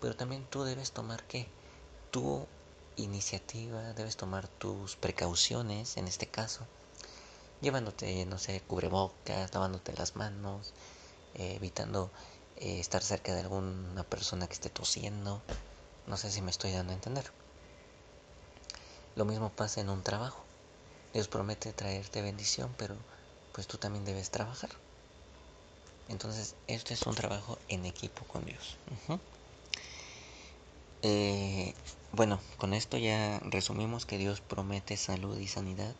Pero 0.00 0.14
también 0.14 0.46
tú 0.50 0.64
debes 0.64 0.92
tomar 0.92 1.24
qué? 1.24 1.48
Tu 2.10 2.46
iniciativa, 2.96 3.94
debes 3.94 4.16
tomar 4.16 4.46
tus 4.46 4.96
precauciones 4.96 5.96
en 5.96 6.06
este 6.06 6.26
caso, 6.26 6.66
llevándote, 7.62 8.26
no 8.26 8.38
sé, 8.38 8.60
cubrebocas, 8.66 9.52
lavándote 9.54 9.94
las 9.94 10.16
manos, 10.16 10.74
eh, 11.34 11.54
evitando 11.56 12.10
eh, 12.56 12.78
estar 12.78 13.02
cerca 13.02 13.34
de 13.34 13.40
alguna 13.40 14.04
persona 14.04 14.46
que 14.46 14.54
esté 14.54 14.68
tosiendo. 14.68 15.40
No 16.06 16.18
sé 16.18 16.30
si 16.30 16.42
me 16.42 16.50
estoy 16.50 16.72
dando 16.72 16.92
a 16.92 16.96
entender. 16.96 17.24
Lo 19.16 19.24
mismo 19.24 19.48
pasa 19.48 19.80
en 19.80 19.88
un 19.88 20.02
trabajo. 20.02 20.44
Dios 21.14 21.26
promete 21.26 21.72
traerte 21.72 22.20
bendición, 22.20 22.74
pero 22.76 22.94
pues 23.52 23.66
tú 23.66 23.78
también 23.78 24.04
debes 24.04 24.30
trabajar. 24.30 24.68
Entonces, 26.08 26.54
esto 26.66 26.92
es 26.92 27.02
un 27.02 27.14
trabajo 27.14 27.58
en 27.68 27.86
equipo 27.86 28.24
con 28.26 28.44
Dios. 28.44 28.76
Eh, 31.00 31.74
bueno, 32.12 32.40
con 32.58 32.74
esto 32.74 32.98
ya 32.98 33.40
resumimos 33.40 34.04
que 34.04 34.18
Dios 34.18 34.42
promete 34.42 34.98
salud 34.98 35.38
y 35.38 35.48
sanidad 35.48 35.94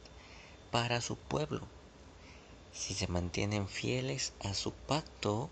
para 0.70 1.00
su 1.00 1.16
pueblo, 1.16 1.66
si 2.74 2.92
se 2.92 3.06
mantienen 3.06 3.66
fieles 3.66 4.34
a 4.44 4.52
su 4.52 4.72
pacto 4.72 5.48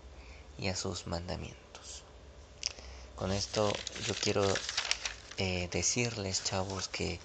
y 0.59 0.67
a 0.67 0.75
sus 0.75 1.07
mandamientos. 1.07 2.03
Con 3.15 3.31
esto 3.31 3.71
yo 4.05 4.13
quiero 4.21 4.45
eh, 5.37 5.67
decirles, 5.71 6.43
chavos, 6.43 6.87
que 6.87 7.19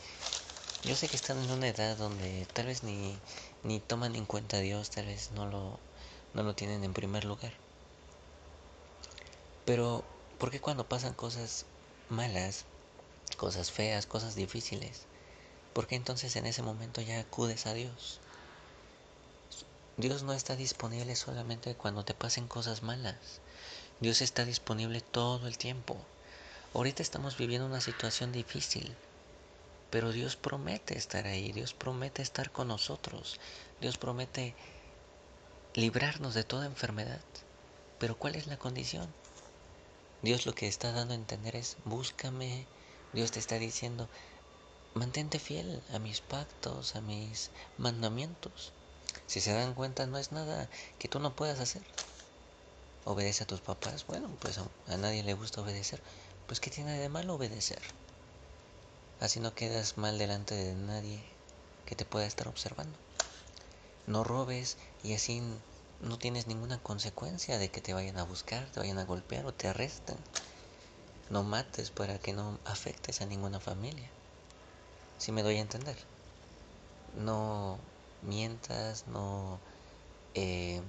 yo 0.84 0.96
sé 0.96 1.08
que 1.08 1.16
están 1.16 1.38
en 1.42 1.50
una 1.50 1.68
edad 1.68 1.96
donde 1.96 2.46
tal 2.54 2.66
vez 2.66 2.82
ni, 2.82 3.14
ni 3.64 3.80
toman 3.80 4.16
en 4.16 4.24
cuenta 4.24 4.56
a 4.56 4.60
Dios, 4.60 4.90
tal 4.90 5.06
vez 5.06 5.30
no 5.32 5.46
lo, 5.46 5.78
no 6.32 6.42
lo 6.42 6.54
tienen 6.54 6.84
en 6.84 6.94
primer 6.94 7.24
lugar. 7.24 7.52
Pero, 9.66 10.04
¿por 10.38 10.50
qué 10.50 10.60
cuando 10.60 10.88
pasan 10.88 11.12
cosas 11.12 11.66
malas, 12.08 12.64
cosas 13.36 13.70
feas, 13.70 14.06
cosas 14.06 14.34
difíciles, 14.34 15.02
por 15.74 15.86
qué 15.86 15.96
entonces 15.96 16.34
en 16.36 16.46
ese 16.46 16.62
momento 16.62 17.02
ya 17.02 17.20
acudes 17.20 17.66
a 17.66 17.74
Dios? 17.74 18.20
Dios 19.98 20.22
no 20.22 20.32
está 20.32 20.56
disponible 20.56 21.14
solamente 21.14 21.74
cuando 21.74 22.06
te 22.06 22.14
pasen 22.14 22.48
cosas 22.48 22.82
malas. 22.82 23.40
Dios 24.00 24.22
está 24.22 24.46
disponible 24.46 25.02
todo 25.02 25.46
el 25.46 25.58
tiempo. 25.58 25.98
Ahorita 26.72 27.02
estamos 27.02 27.36
viviendo 27.36 27.66
una 27.66 27.82
situación 27.82 28.32
difícil, 28.32 28.96
pero 29.90 30.12
Dios 30.12 30.37
promete 30.37 30.96
estar 30.96 31.26
ahí, 31.26 31.53
Dios 31.53 31.74
promete 31.74 32.22
estar 32.22 32.50
con 32.53 32.68
nosotros, 32.68 33.40
Dios 33.81 33.98
promete 33.98 34.55
librarnos 35.74 36.35
de 36.35 36.44
toda 36.44 36.66
enfermedad. 36.66 37.20
Pero 37.98 38.16
¿cuál 38.16 38.35
es 38.37 38.46
la 38.46 38.57
condición? 38.57 39.12
Dios 40.22 40.46
lo 40.46 40.55
que 40.55 40.68
está 40.68 40.92
dando 40.92 41.12
a 41.14 41.16
entender 41.16 41.57
es, 41.57 41.76
búscame, 41.85 42.66
Dios 43.12 43.31
te 43.31 43.38
está 43.38 43.59
diciendo, 43.59 44.09
mantente 44.94 45.38
fiel 45.38 45.83
a 45.92 45.98
mis 45.98 46.20
pactos, 46.20 46.94
a 46.94 47.00
mis 47.00 47.50
mandamientos. 47.79 48.72
Si 49.26 49.40
se 49.40 49.53
dan 49.53 49.74
cuenta, 49.74 50.07
no 50.07 50.18
es 50.18 50.31
nada 50.33 50.68
que 50.98 51.09
tú 51.09 51.20
no 51.20 51.35
puedas 51.35 51.61
hacer. 51.61 51.83
Obedece 53.05 53.44
a 53.44 53.46
tus 53.46 53.61
papás, 53.61 54.07
bueno, 54.07 54.31
pues 54.40 54.59
a, 54.59 54.96
nadie 54.96 55.22
le 55.22 55.35
gusta 55.35 55.62
obedecer, 55.62 56.03
pues 56.46 56.61
¿qué 56.61 56.70
tiene 56.70 56.98
de 56.98 57.09
malo 57.09 57.35
obedecer? 57.35 57.81
Así 59.20 59.38
no 59.38 59.54
quedas 59.54 59.98
mal 59.98 60.16
delante 60.16 60.54
de 60.54 60.74
nadie 60.74 61.22
que 61.85 61.94
te 61.94 62.06
pueda 62.06 62.24
estar 62.24 62.48
observando. 62.48 62.98
No 64.06 64.24
robes 64.24 64.78
y 65.02 65.12
así 65.12 65.42
no 66.00 66.18
tienes 66.18 66.46
ninguna 66.46 66.78
consecuencia 66.78 67.59
de 67.59 67.68
que 67.68 67.83
te 67.83 67.92
vayan 67.92 68.18
a 68.18 68.24
buscar, 68.24 68.70
te 68.70 68.80
vayan 68.80 68.98
a 68.98 69.04
golpear 69.04 69.44
o 69.44 69.52
te 69.52 69.68
arresten. 69.68 70.16
No 71.28 71.42
mates 71.42 71.90
para 71.90 72.18
que 72.18 72.33
no 72.33 72.59
afectes 72.64 73.20
a 73.20 73.26
ninguna 73.26 73.61
familia. 73.61 74.11
Si 75.18 75.33
me 75.33 75.42
doy 75.42 75.59
a 75.59 75.61
entender. 75.61 75.98
No 77.14 77.78
mientas, 78.22 79.06
no 79.06 79.61
eh, 80.33 80.83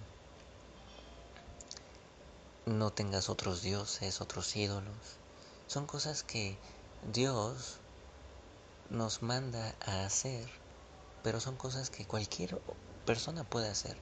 no 2.65 2.94
tengas 2.94 3.28
otros 3.28 3.62
dioses, 3.62 4.22
otros 4.22 4.56
ídolos. 4.56 5.20
Son 5.67 5.86
cosas 5.86 6.24
que 6.24 6.58
Dios 7.12 7.81
nos 8.91 9.21
manda 9.21 9.73
a 9.86 10.06
hacer, 10.06 10.49
pero 11.23 11.39
son 11.39 11.56
cosas 11.56 11.89
que 11.89 12.06
cualquier 12.06 12.62
persona 13.06 13.45
puede 13.45 13.69
hacer. 13.69 13.97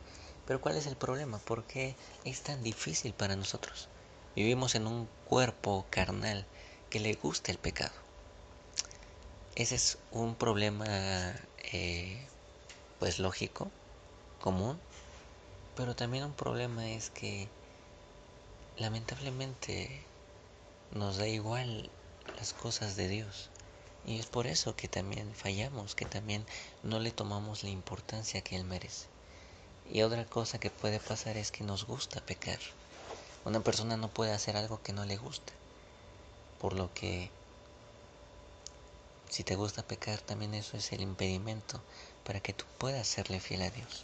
Pero 0.45 0.59
¿cuál 0.61 0.77
es 0.77 0.87
el 0.87 0.95
problema? 0.95 1.37
¿Por 1.37 1.63
qué 1.65 1.95
es 2.25 2.41
tan 2.41 2.63
difícil 2.63 3.13
para 3.13 3.35
nosotros? 3.35 3.87
Vivimos 4.35 4.73
en 4.73 4.87
un 4.87 5.07
cuerpo 5.25 5.85
carnal 5.91 6.45
que 6.89 6.99
le 6.99 7.13
gusta 7.13 7.51
el 7.51 7.59
pecado. 7.59 7.93
Ese 9.55 9.75
es 9.75 9.99
un 10.09 10.33
problema 10.35 10.85
eh, 11.71 12.27
pues 12.97 13.19
lógico, 13.19 13.69
común, 14.39 14.79
pero 15.75 15.95
también 15.95 16.23
un 16.23 16.33
problema 16.33 16.89
es 16.89 17.11
que 17.11 17.47
lamentablemente 18.77 20.03
nos 20.91 21.17
da 21.17 21.27
igual 21.27 21.91
las 22.37 22.53
cosas 22.53 22.95
de 22.95 23.07
Dios. 23.07 23.49
Y 24.05 24.19
es 24.19 24.25
por 24.25 24.47
eso 24.47 24.75
que 24.75 24.87
también 24.87 25.33
fallamos, 25.35 25.95
que 25.95 26.05
también 26.05 26.45
no 26.83 26.99
le 26.99 27.11
tomamos 27.11 27.63
la 27.63 27.69
importancia 27.69 28.41
que 28.41 28.55
Él 28.55 28.63
merece. 28.63 29.07
Y 29.91 30.01
otra 30.01 30.25
cosa 30.25 30.59
que 30.59 30.69
puede 30.69 30.99
pasar 30.99 31.37
es 31.37 31.51
que 31.51 31.63
nos 31.63 31.85
gusta 31.85 32.21
pecar. 32.21 32.59
Una 33.45 33.59
persona 33.61 33.97
no 33.97 34.09
puede 34.09 34.33
hacer 34.33 34.57
algo 34.57 34.81
que 34.81 34.93
no 34.93 35.05
le 35.05 35.17
gusta. 35.17 35.53
Por 36.59 36.73
lo 36.73 36.93
que 36.93 37.29
si 39.29 39.43
te 39.43 39.55
gusta 39.55 39.83
pecar, 39.83 40.19
también 40.19 40.55
eso 40.55 40.75
es 40.75 40.91
el 40.91 41.01
impedimento 41.01 41.81
para 42.25 42.39
que 42.39 42.53
tú 42.53 42.65
puedas 42.77 43.07
serle 43.07 43.39
fiel 43.39 43.61
a 43.61 43.69
Dios. 43.69 44.03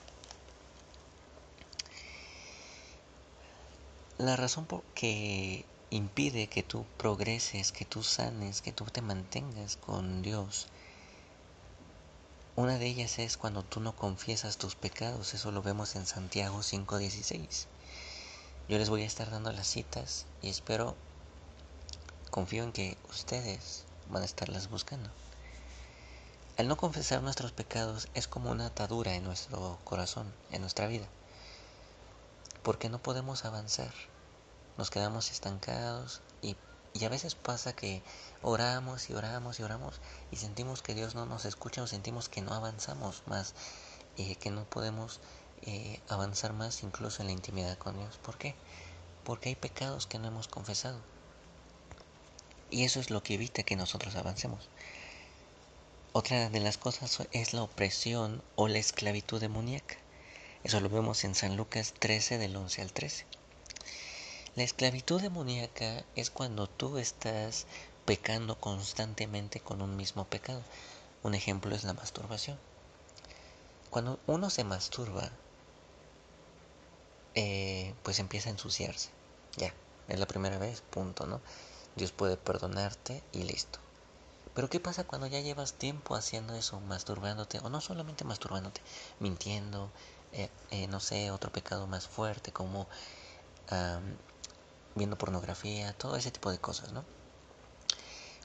La 4.18 4.36
razón 4.36 4.66
por 4.66 4.84
que 4.94 5.66
impide 5.90 6.48
que 6.48 6.64
tú 6.64 6.86
progreses, 6.98 7.72
que 7.72 7.86
tú 7.86 8.04
sanes, 8.04 8.62
que 8.62 8.72
tú 8.72 8.86
te 8.86 9.02
mantengas 9.02 9.78
con 9.78 10.22
Dios, 10.22 10.68
una 12.58 12.78
de 12.78 12.88
ellas 12.88 13.20
es 13.20 13.36
cuando 13.36 13.64
tú 13.64 13.82
no 13.82 13.94
confiesas 13.98 14.56
tus 14.56 14.76
pecados, 14.76 15.34
eso 15.34 15.52
lo 15.52 15.62
vemos 15.62 15.98
en 15.98 16.06
Santiago 16.06 16.64
5:16. 16.64 17.68
Yo 18.70 18.78
les 18.78 18.90
voy 18.90 19.02
a 19.02 19.06
estar 19.06 19.30
dando 19.30 19.52
las 19.52 19.68
citas 19.68 20.26
y 20.42 20.48
espero, 20.48 20.96
confío 22.32 22.64
en 22.64 22.72
que 22.72 22.98
ustedes 23.10 23.84
van 24.10 24.22
a 24.22 24.26
estarlas 24.26 24.70
buscando. 24.70 25.10
Al 26.58 26.70
no 26.70 26.78
confesar 26.78 27.22
nuestros 27.22 27.52
pecados 27.52 28.08
es 28.14 28.30
como 28.30 28.52
una 28.52 28.68
atadura 28.68 29.16
en 29.16 29.26
nuestro 29.26 29.78
corazón, 29.84 30.34
en 30.52 30.62
nuestra 30.62 30.88
vida, 30.88 31.08
porque 32.64 32.88
no 32.88 33.00
podemos 33.00 33.44
avanzar, 33.44 33.94
nos 34.78 34.90
quedamos 34.90 35.32
estancados 35.32 36.22
y, 36.42 36.56
a 37.04 37.10
veces 37.10 37.36
pasa 37.36 37.76
que 37.76 38.02
oramos 38.42 39.10
y 39.10 39.14
oramos 39.14 39.60
y 39.60 39.64
oramos 39.64 40.00
y 40.32 40.38
sentimos 40.38 40.82
que 40.82 40.94
Dios 40.94 41.14
no 41.14 41.26
nos 41.26 41.44
escucha 41.46 41.84
o 41.84 41.88
sentimos 41.88 42.30
que 42.30 42.42
no 42.42 42.54
avanzamos 42.54 43.24
más, 43.28 43.54
eh, 44.18 44.36
que 44.38 44.50
no 44.50 44.64
podemos 44.64 45.20
eh, 45.64 46.00
avanzar 46.08 46.54
más 46.54 46.84
incluso 46.84 47.22
en 47.22 47.28
la 47.28 47.34
intimidad 47.34 47.78
con 47.78 47.98
Dios. 47.98 48.18
¿Por 48.18 48.38
qué? 48.38 48.56
Porque 49.26 49.50
hay 49.50 49.56
pecados 49.56 50.08
que 50.08 50.20
no 50.20 50.28
hemos 50.28 50.48
confesado. 50.48 51.00
Y 52.70 52.84
eso 52.86 53.00
es 53.00 53.10
lo 53.10 53.22
que 53.24 53.34
evita 53.36 53.64
que 53.64 53.76
nosotros 53.76 54.16
avancemos. 54.16 54.70
Otra 56.14 56.50
de 56.50 56.60
las 56.62 56.78
cosas 56.78 57.28
es 57.34 57.54
la 57.54 57.64
opresión 57.64 58.42
o 58.56 58.70
la 58.70 58.78
esclavitud 58.78 59.42
demoníaca. 59.42 59.98
Eso 60.64 60.80
lo 60.80 60.90
vemos 60.90 61.24
en 61.26 61.36
San 61.36 61.58
Lucas 61.58 61.94
13 62.00 62.38
del 62.38 62.56
11 62.56 62.82
al 62.82 62.94
13. 62.94 63.26
La 64.56 64.64
esclavitud 64.64 65.22
demoníaca 65.22 66.06
es 66.16 66.30
cuando 66.30 66.68
tú 66.68 66.98
estás 66.98 67.66
pecando 68.06 68.58
constantemente 68.58 69.60
con 69.60 69.82
un 69.82 69.98
mismo 69.98 70.24
pecado. 70.24 70.62
Un 71.24 71.36
ejemplo 71.36 71.76
es 71.76 71.84
la 71.84 71.92
masturbación. 71.92 72.58
Cuando 73.90 74.18
uno 74.28 74.50
se 74.50 74.64
masturba, 74.64 75.30
eh, 77.34 77.94
pues 78.04 78.20
empieza 78.20 78.48
a 78.48 78.54
ensuciarse. 78.54 79.10
Ya, 79.58 79.74
es 80.08 80.20
la 80.20 80.26
primera 80.26 80.58
vez, 80.58 80.80
punto, 80.90 81.26
¿no? 81.26 81.42
Dios 81.98 82.14
puede 82.14 82.38
perdonarte 82.38 83.22
y 83.34 83.44
listo. 83.44 83.80
Pero 84.54 84.70
¿qué 84.70 84.80
pasa 84.80 85.04
cuando 85.04 85.28
ya 85.28 85.42
llevas 85.42 85.74
tiempo 85.74 86.16
haciendo 86.16 86.56
eso, 86.56 86.80
masturbándote, 86.80 87.60
o 87.60 87.70
no 87.70 87.82
solamente 87.82 88.24
masturbándote, 88.24 88.80
mintiendo, 89.20 89.92
eh, 90.32 90.50
eh, 90.72 90.88
no 90.88 91.02
sé, 91.02 91.30
otro 91.32 91.52
pecado 91.52 91.88
más 91.88 92.08
fuerte 92.08 92.54
como 92.54 92.88
viendo 94.96 95.18
pornografía, 95.18 95.94
todo 95.94 96.16
ese 96.16 96.32
tipo 96.32 96.52
de 96.52 96.60
cosas, 96.60 96.92
¿no? 96.92 97.04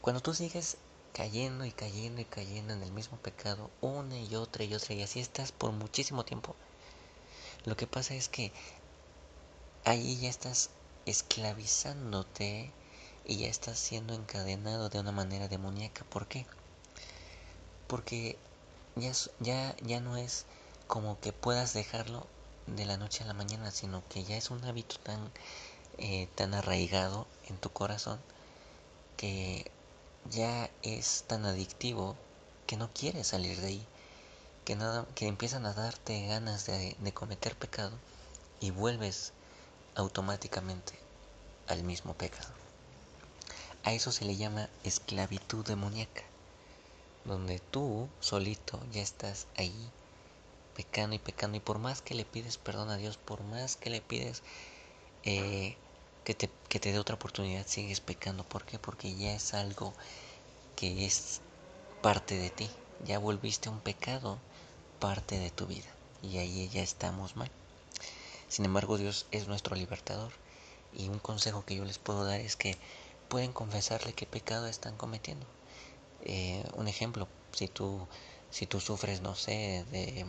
Cuando 0.01 0.21
tú 0.21 0.35
sigues 0.35 0.77
cayendo 1.13 1.65
y 1.65 1.73
cayendo 1.73 2.21
y 2.21 2.25
cayendo 2.25 2.73
en 2.73 2.83
el 2.83 2.93
mismo 2.93 3.19
pecado 3.19 3.71
una 3.81 4.19
y 4.19 4.35
otra 4.35 4.65
y 4.65 4.75
otra 4.75 4.95
y 4.95 5.03
así 5.03 5.21
estás 5.21 5.53
por 5.53 5.73
muchísimo 5.73 6.25
tiempo, 6.25 6.55
lo 7.65 7.77
que 7.77 7.87
pasa 7.87 8.15
es 8.15 8.29
que 8.29 8.53
ahí 9.85 10.19
ya 10.19 10.29
estás 10.29 10.71
esclavizándote 11.07 12.73
y 13.25 13.37
ya 13.39 13.49
estás 13.49 13.79
siendo 13.79 14.15
encadenado 14.15 14.89
de 14.89 15.01
una 15.01 15.13
manera 15.13 15.49
demoníaca. 15.49 16.05
¿Por 16.05 16.27
qué? 16.27 16.47
Porque 17.87 18.39
ya, 18.97 19.13
ya, 19.41 19.77
ya 19.83 20.01
no 20.01 20.17
es 20.17 20.47
como 20.87 21.21
que 21.21 21.33
puedas 21.33 21.75
dejarlo 21.75 22.27
de 22.67 22.85
la 22.87 22.97
noche 22.97 23.25
a 23.25 23.27
la 23.27 23.35
mañana, 23.35 23.71
sino 23.71 24.03
que 24.09 24.25
ya 24.25 24.37
es 24.37 24.51
un 24.51 24.65
hábito 24.65 24.97
tan, 24.99 25.31
eh, 26.01 26.29
tan 26.35 26.55
arraigado 26.55 27.27
en 27.49 27.59
tu 27.59 27.71
corazón 27.71 28.19
que 29.19 29.71
ya 30.31 30.71
es 30.83 31.25
tan 31.27 31.45
adictivo 31.45 32.17
que 32.67 32.79
no 32.79 32.89
quieres 32.95 33.27
salir 33.27 33.61
de 33.61 33.67
ahí, 33.67 33.87
que, 34.65 34.77
nada, 34.77 35.07
que 35.15 35.27
empiezan 35.27 35.67
a 35.67 35.75
darte 35.75 36.27
ganas 36.27 36.65
de, 36.65 36.97
cometer 37.13 37.55
pecado 37.55 37.93
y 38.61 38.71
vuelves 38.71 39.35
automáticamente 39.95 40.95
al 41.67 41.83
mismo 41.83 42.15
pecado. 42.15 42.49
A 43.85 43.93
eso 43.93 44.11
se 44.11 44.25
le 44.25 44.37
llama 44.37 44.71
esclavitud 44.85 45.67
demoníaca, 45.67 46.23
donde 47.27 47.59
tú 47.59 48.09
solito 48.21 48.81
ya 48.91 49.03
estás 49.03 49.49
ahí 49.59 49.91
pecando 50.75 51.15
y 51.15 51.19
pecando 51.19 51.59
y 51.59 51.61
por 51.61 51.79
más 51.79 52.01
que 52.01 52.15
le 52.15 52.25
pides 52.25 52.57
perdón 52.57 52.89
a 52.89 52.97
Dios, 52.97 53.19
por 53.19 53.43
más 53.43 53.77
que 53.77 53.91
le 53.91 54.01
pides 54.01 54.43
eh, 55.25 55.77
que, 56.25 56.35
te, 56.35 56.51
que 56.69 56.81
te 56.81 56.93
dé 56.93 56.99
otra 56.99 57.17
oportunidad, 57.17 57.67
sigues 57.67 58.01
pecando. 58.01 58.45
¿Por 58.45 58.65
qué? 58.65 58.79
Porque 58.79 59.15
ya 59.17 59.33
es 59.35 59.55
algo 59.55 59.95
que 60.77 61.07
es 61.07 61.41
parte 62.03 62.37
de 62.37 62.51
ti. 62.51 62.71
Ya 63.01 63.19
volviste 63.19 63.69
un 63.71 63.81
pecado 63.81 64.39
parte 65.01 65.39
de 65.39 65.51
tu 65.51 65.67
vida 65.67 65.89
y 66.23 66.39
ahí 66.39 66.69
ya 66.71 66.83
estamos 66.83 67.37
mal. 67.37 67.51
Sin 68.49 68.65
embargo, 68.65 68.99
Dios 68.99 69.27
es 69.31 69.49
nuestro 69.49 69.77
libertador 69.77 70.33
y 70.93 71.09
un 71.09 71.19
consejo 71.21 71.65
que 71.65 71.77
yo 71.77 71.85
les 71.85 71.99
puedo 71.99 72.25
dar 72.25 72.41
es 72.41 72.57
que 72.57 72.77
pueden 73.29 73.53
confesarle 73.53 74.13
qué 74.13 74.27
pecado 74.27 74.67
están 74.67 74.97
cometiendo. 74.97 75.47
Eh, 76.23 76.65
un 76.75 76.89
ejemplo, 76.89 77.29
si 77.53 77.69
tú, 77.69 78.09
si 78.51 78.67
tú 78.67 78.81
sufres, 78.81 79.21
no 79.23 79.35
sé, 79.37 79.85
de, 79.91 80.27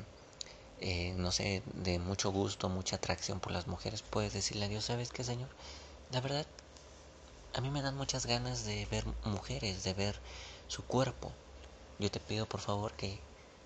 eh, 0.80 1.14
no 1.18 1.32
sé, 1.32 1.64
de 1.74 2.00
mucho 2.00 2.32
gusto, 2.32 2.70
mucha 2.70 2.98
atracción 2.98 3.40
por 3.40 3.52
las 3.54 3.68
mujeres, 3.68 4.02
puedes 4.04 4.34
decirle 4.34 4.66
a 4.66 4.70
Dios, 4.70 4.86
¿sabes 4.86 5.10
qué, 5.12 5.24
Señor? 5.24 5.50
La 6.12 6.20
verdad, 6.20 6.46
a 7.54 7.62
mí 7.62 7.70
me 7.70 7.82
dan 7.82 7.96
muchas 7.96 8.26
ganas 8.26 8.66
de 8.66 8.86
ver 8.88 9.06
mujeres, 9.24 9.86
de 9.86 9.94
ver 9.94 10.20
su 10.68 10.84
cuerpo. 10.84 11.32
Yo 12.00 12.12
te 12.12 12.20
pido 12.20 12.46
por 12.48 12.60
favor 12.60 12.92
que 12.94 13.18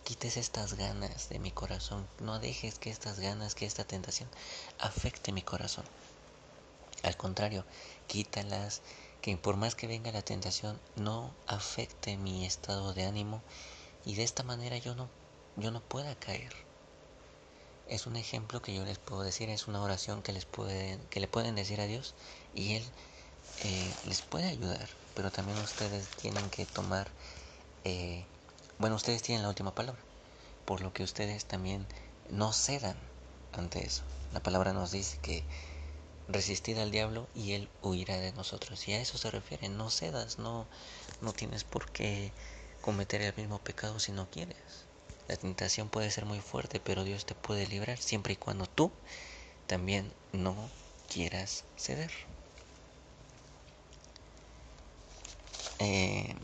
quites 0.04 0.38
estas 0.38 0.76
ganas 0.76 1.30
de 1.30 1.40
mi 1.40 1.50
corazón. 1.50 2.08
No 2.20 2.38
dejes 2.38 2.78
que 2.78 2.92
estas 2.92 3.20
ganas, 3.20 3.56
que 3.56 3.66
esta 3.66 3.84
tentación 3.84 4.30
afecte 4.78 5.32
mi 5.32 5.42
corazón. 5.42 5.86
Al 7.02 7.18
contrario, 7.18 7.66
quítalas, 8.08 8.82
que 9.24 9.36
por 9.38 9.58
más 9.58 9.74
que 9.74 9.88
venga 9.88 10.12
la 10.12 10.22
tentación, 10.22 10.80
no 10.96 11.32
afecte 11.48 12.16
mi 12.16 12.46
estado 12.46 12.94
de 12.94 13.06
ánimo 13.06 13.42
y 14.06 14.14
de 14.14 14.24
esta 14.24 14.44
manera 14.44 14.78
yo 14.78 14.94
no, 14.94 15.10
yo 15.56 15.72
no 15.72 15.82
pueda 15.82 16.14
caer. 16.14 16.65
Es 17.88 18.08
un 18.08 18.16
ejemplo 18.16 18.62
que 18.62 18.74
yo 18.74 18.84
les 18.84 18.98
puedo 18.98 19.22
decir, 19.22 19.50
es 19.50 19.68
una 19.68 19.82
oración 19.82 20.22
que, 20.22 20.34
les 20.34 20.46
pueden, 20.46 21.00
que 21.10 21.20
le 21.20 21.28
pueden 21.28 21.56
decir 21.56 21.80
a 21.82 21.86
Dios 21.86 22.16
y 22.54 22.76
Él 22.76 22.84
eh, 23.64 23.94
les 24.06 24.22
puede 24.22 24.48
ayudar, 24.48 24.90
pero 25.14 25.32
también 25.32 25.58
ustedes 25.60 26.08
tienen 26.18 26.50
que 26.50 26.66
tomar 26.66 27.12
eh, 27.84 28.26
bueno, 28.78 28.96
ustedes 28.98 29.22
tienen 29.22 29.44
la 29.44 29.50
última 29.50 29.74
palabra, 29.74 30.02
por 30.66 30.82
lo 30.82 30.92
que 30.92 31.04
ustedes 31.04 31.46
también 31.46 31.86
no 32.30 32.52
cedan 32.52 32.98
ante 33.54 33.86
eso. 33.86 34.04
La 34.34 34.42
palabra 34.42 34.74
nos 34.74 34.92
dice 34.92 35.18
que 35.22 35.44
resistid 36.28 36.78
al 36.80 36.92
diablo 36.92 37.30
y 37.34 37.54
él 37.54 37.70
huirá 37.82 38.18
de 38.18 38.34
nosotros. 38.34 38.86
Y 38.88 38.94
a 38.94 39.00
eso 39.00 39.18
se 39.18 39.32
refiere, 39.32 39.70
no 39.70 39.90
cedas, 39.90 40.40
no, 40.40 40.68
no 41.22 41.32
tienes 41.32 41.64
por 41.64 41.90
qué 41.92 42.34
cometer 42.82 43.22
el 43.22 43.36
mismo 43.36 43.60
pecado 43.60 44.00
si 44.00 44.12
no 44.12 44.30
quieres. 44.30 44.85
La 45.28 45.36
tentación 45.38 45.90
puede 45.90 46.12
ser 46.12 46.26
muy 46.26 46.40
fuerte, 46.40 46.80
pero 46.80 47.04
Dios 47.04 47.26
te 47.26 47.34
puede 47.34 47.68
librar 47.68 47.98
siempre 47.98 48.34
y 48.34 48.38
cuando 48.38 48.68
tú 48.68 48.92
también 49.68 50.12
no 50.34 50.56
quieras 51.12 51.64
ceder. 51.78 52.12
Eh, 55.80 56.36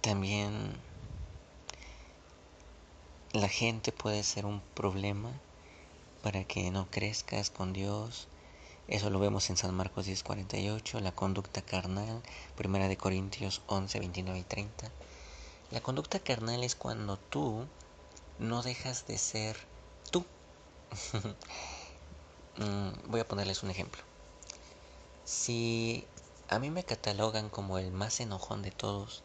también 0.00 0.76
la 3.32 3.48
gente 3.48 3.92
puede 3.92 4.22
ser 4.22 4.46
un 4.46 4.60
problema 4.74 5.30
para 6.22 6.44
que 6.44 6.70
no 6.70 6.90
crezcas 6.90 7.50
con 7.50 7.72
Dios. 7.72 8.26
Eso 8.88 9.10
lo 9.10 9.18
vemos 9.18 9.48
en 9.50 9.56
San 9.56 9.74
Marcos 9.74 10.06
10:48, 10.06 11.00
la 11.00 11.12
conducta 11.12 11.62
carnal, 11.62 12.22
Primera 12.56 12.88
de 12.88 12.96
Corintios 12.96 13.62
11, 13.66 13.98
29 14.00 14.38
y 14.40 14.42
30. 14.44 14.90
La 15.70 15.80
conducta 15.80 16.20
carnal 16.20 16.62
es 16.62 16.76
cuando 16.76 17.16
tú 17.16 17.66
no 18.38 18.62
dejas 18.62 19.06
de 19.06 19.18
ser 19.18 19.56
tú. 20.10 20.24
Mm, 22.58 23.10
voy 23.10 23.20
a 23.20 23.28
ponerles 23.28 23.62
un 23.62 23.70
ejemplo. 23.70 24.02
Si 25.26 26.06
a 26.48 26.58
mí 26.58 26.70
me 26.70 26.84
catalogan 26.84 27.50
como 27.50 27.76
el 27.76 27.90
más 27.90 28.18
enojón 28.20 28.62
de 28.62 28.70
todos, 28.70 29.22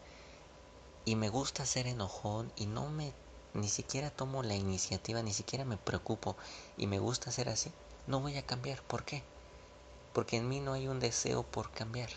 y 1.05 1.15
me 1.15 1.29
gusta 1.29 1.65
ser 1.65 1.87
enojón 1.87 2.51
y 2.57 2.65
no 2.65 2.89
me 2.89 3.13
ni 3.53 3.69
siquiera 3.69 4.09
tomo 4.09 4.43
la 4.43 4.55
iniciativa, 4.55 5.21
ni 5.21 5.33
siquiera 5.33 5.63
me 5.63 5.77
preocupo 5.77 6.35
y 6.77 6.87
me 6.87 6.99
gusta 6.99 7.31
ser 7.31 7.49
así, 7.49 7.71
no 8.07 8.19
voy 8.19 8.37
a 8.37 8.45
cambiar. 8.45 8.81
¿Por 8.83 9.03
qué? 9.03 9.23
Porque 10.13 10.37
en 10.37 10.49
mí 10.49 10.59
no 10.59 10.73
hay 10.73 10.87
un 10.87 10.99
deseo 10.99 11.43
por 11.43 11.71
cambiar. 11.71 12.09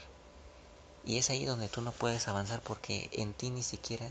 Y 1.05 1.19
es 1.19 1.31
ahí 1.31 1.45
donde 1.45 1.69
tú 1.69 1.83
no 1.83 1.93
puedes 1.93 2.29
avanzar 2.29 2.61
porque 2.63 3.11
en 3.13 3.35
ti 3.35 3.51
ni 3.51 3.63
siquiera 3.63 4.07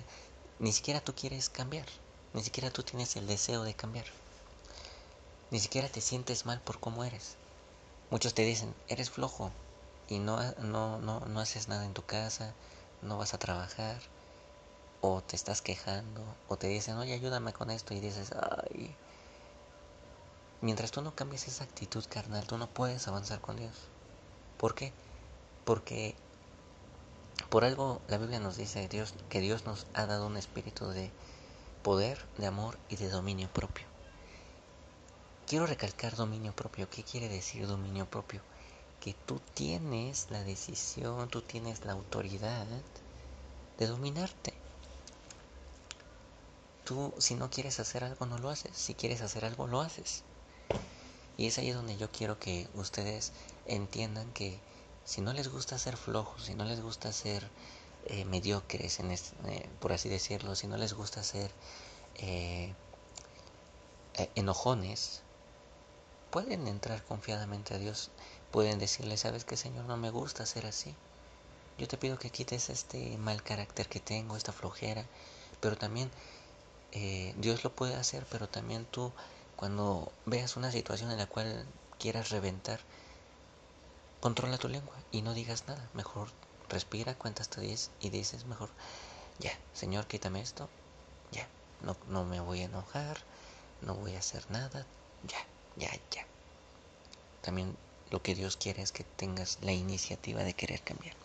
ni 0.59 0.71
siquiera 0.71 1.01
tú 1.01 1.13
quieres 1.13 1.49
cambiar, 1.49 1.87
ni 2.33 2.43
siquiera 2.43 2.69
tú 2.71 2.83
tienes 2.83 3.15
el 3.15 3.27
deseo 3.27 3.63
de 3.63 3.73
cambiar. 3.73 4.05
Ni 5.51 5.59
siquiera 5.59 5.89
te 5.89 6.01
sientes 6.01 6.45
mal 6.45 6.61
por 6.61 6.79
cómo 6.79 7.03
eres. 7.03 7.35
Muchos 8.11 8.33
te 8.33 8.43
dicen, 8.43 8.73
"Eres 8.87 9.09
flojo 9.09 9.51
y 10.07 10.19
no 10.19 10.39
no 10.59 10.99
no 10.99 11.19
no 11.21 11.39
haces 11.39 11.67
nada 11.67 11.85
en 11.85 11.93
tu 11.93 12.03
casa, 12.03 12.53
no 13.01 13.17
vas 13.17 13.33
a 13.33 13.39
trabajar." 13.39 14.01
o 15.05 15.21
te 15.21 15.35
estás 15.35 15.61
quejando, 15.61 16.23
o 16.47 16.55
te 16.55 16.67
dicen, 16.67 16.95
oye, 16.95 17.13
ayúdame 17.13 17.51
con 17.51 17.69
esto, 17.71 17.93
y 17.93 17.99
dices, 17.99 18.31
ay. 18.71 18.95
Mientras 20.61 20.91
tú 20.91 21.01
no 21.01 21.13
cambies 21.13 21.49
esa 21.49 21.65
actitud 21.65 22.05
carnal, 22.07 22.47
tú 22.47 22.57
no 22.57 22.67
puedes 22.67 23.05
avanzar 23.09 23.41
con 23.41 23.57
Dios. 23.57 23.73
¿Por 24.57 24.75
qué? 24.75 24.93
Porque 25.65 26.15
por 27.53 27.65
algo 27.65 28.01
la 28.07 28.17
Biblia 28.17 28.39
nos 28.39 28.57
dice 28.57 28.87
Dios, 28.87 29.13
que 29.29 29.39
Dios 29.39 29.67
nos 29.67 29.85
ha 29.93 30.07
dado 30.07 30.25
un 30.25 30.37
espíritu 30.37 30.87
de 30.87 31.11
poder, 31.83 32.17
de 32.39 32.47
amor 32.47 32.79
y 32.89 32.95
de 32.95 33.09
dominio 33.09 33.47
propio. 33.47 33.85
Quiero 35.45 35.67
recalcar 35.67 36.15
dominio 36.15 36.51
propio. 36.55 36.89
¿Qué 36.89 37.03
quiere 37.03 37.29
decir 37.29 37.67
dominio 37.67 38.07
propio? 38.07 38.41
Que 38.99 39.13
tú 39.27 39.39
tienes 39.53 40.31
la 40.31 40.43
decisión, 40.43 41.29
tú 41.29 41.43
tienes 41.43 41.85
la 41.85 41.91
autoridad 41.91 42.65
de 43.77 43.85
dominarte. 43.85 44.55
Tú 46.85 47.13
si 47.19 47.35
no 47.35 47.51
quieres 47.51 47.79
hacer 47.79 48.03
algo 48.03 48.25
no 48.25 48.39
lo 48.39 48.49
haces, 48.49 48.75
si 48.75 48.95
quieres 48.95 49.21
hacer 49.21 49.45
algo 49.45 49.67
lo 49.67 49.81
haces. 49.81 50.23
Y 51.37 51.45
es 51.45 51.59
ahí 51.59 51.69
donde 51.69 51.97
yo 51.97 52.11
quiero 52.11 52.39
que 52.39 52.67
ustedes 52.73 53.31
entiendan 53.67 54.33
que 54.33 54.59
si 55.05 55.21
no 55.21 55.33
les 55.33 55.47
gusta 55.49 55.77
ser 55.77 55.97
flojos, 55.97 56.45
si 56.45 56.55
no 56.55 56.65
les 56.65 56.81
gusta 56.81 57.11
ser 57.11 57.49
eh, 58.05 58.25
mediocres, 58.25 58.99
en 58.99 59.11
eh, 59.11 59.69
por 59.79 59.93
así 59.93 60.09
decirlo, 60.09 60.55
si 60.55 60.67
no 60.67 60.77
les 60.77 60.93
gusta 60.93 61.23
ser 61.23 61.51
eh, 62.15 62.73
enojones, 64.35 65.21
pueden 66.31 66.67
entrar 66.67 67.03
confiadamente 67.03 67.75
a 67.75 67.77
Dios, 67.77 68.09
pueden 68.51 68.79
decirle, 68.79 69.17
sabes 69.17 69.45
que 69.45 69.57
Señor, 69.57 69.85
no 69.85 69.97
me 69.97 70.09
gusta 70.09 70.45
ser 70.45 70.65
así. 70.65 70.95
Yo 71.77 71.87
te 71.87 71.97
pido 71.97 72.19
que 72.19 72.29
quites 72.29 72.69
este 72.69 73.17
mal 73.17 73.41
carácter 73.41 73.87
que 73.87 73.99
tengo, 73.99 74.37
esta 74.37 74.51
flojera, 74.51 75.05
pero 75.59 75.75
también 75.75 76.11
eh, 76.91 77.33
Dios 77.37 77.63
lo 77.63 77.71
puede 77.71 77.95
hacer, 77.95 78.25
pero 78.29 78.47
también 78.47 78.85
tú 78.85 79.11
cuando 79.55 80.11
veas 80.25 80.55
una 80.55 80.71
situación 80.71 81.11
en 81.11 81.17
la 81.17 81.25
cual 81.25 81.65
quieras 81.99 82.29
reventar, 82.29 82.79
controla 84.23 84.57
tu 84.57 84.69
lengua 84.69 84.95
y 85.11 85.21
no 85.21 85.33
digas 85.33 85.65
nada. 85.67 85.89
Mejor 85.93 86.29
respira, 86.69 87.13
cuenta 87.13 87.41
hasta 87.41 87.59
10 87.59 87.91
y 87.99 88.09
dices 88.09 88.45
mejor, 88.45 88.69
ya, 89.37 89.51
Señor, 89.73 90.07
quítame 90.07 90.39
esto, 90.39 90.69
ya, 91.33 91.45
no, 91.81 91.97
no 92.07 92.23
me 92.23 92.39
voy 92.39 92.61
a 92.61 92.65
enojar, 92.71 93.17
no 93.81 93.95
voy 93.95 94.15
a 94.15 94.19
hacer 94.19 94.49
nada, 94.49 94.85
ya, 95.27 95.45
ya, 95.75 95.91
ya. 96.09 96.25
También 97.41 97.75
lo 98.11 98.21
que 98.21 98.33
Dios 98.33 98.55
quiere 98.55 98.81
es 98.81 98.93
que 98.93 99.03
tengas 99.03 99.57
la 99.61 99.73
iniciativa 99.73 100.41
de 100.45 100.53
querer 100.53 100.81
cambiar. 100.81 101.17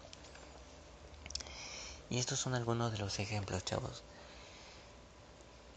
Y 2.10 2.18
estos 2.18 2.40
son 2.40 2.56
algunos 2.56 2.90
de 2.90 2.98
los 2.98 3.20
ejemplos, 3.20 3.64
chavos. 3.64 4.02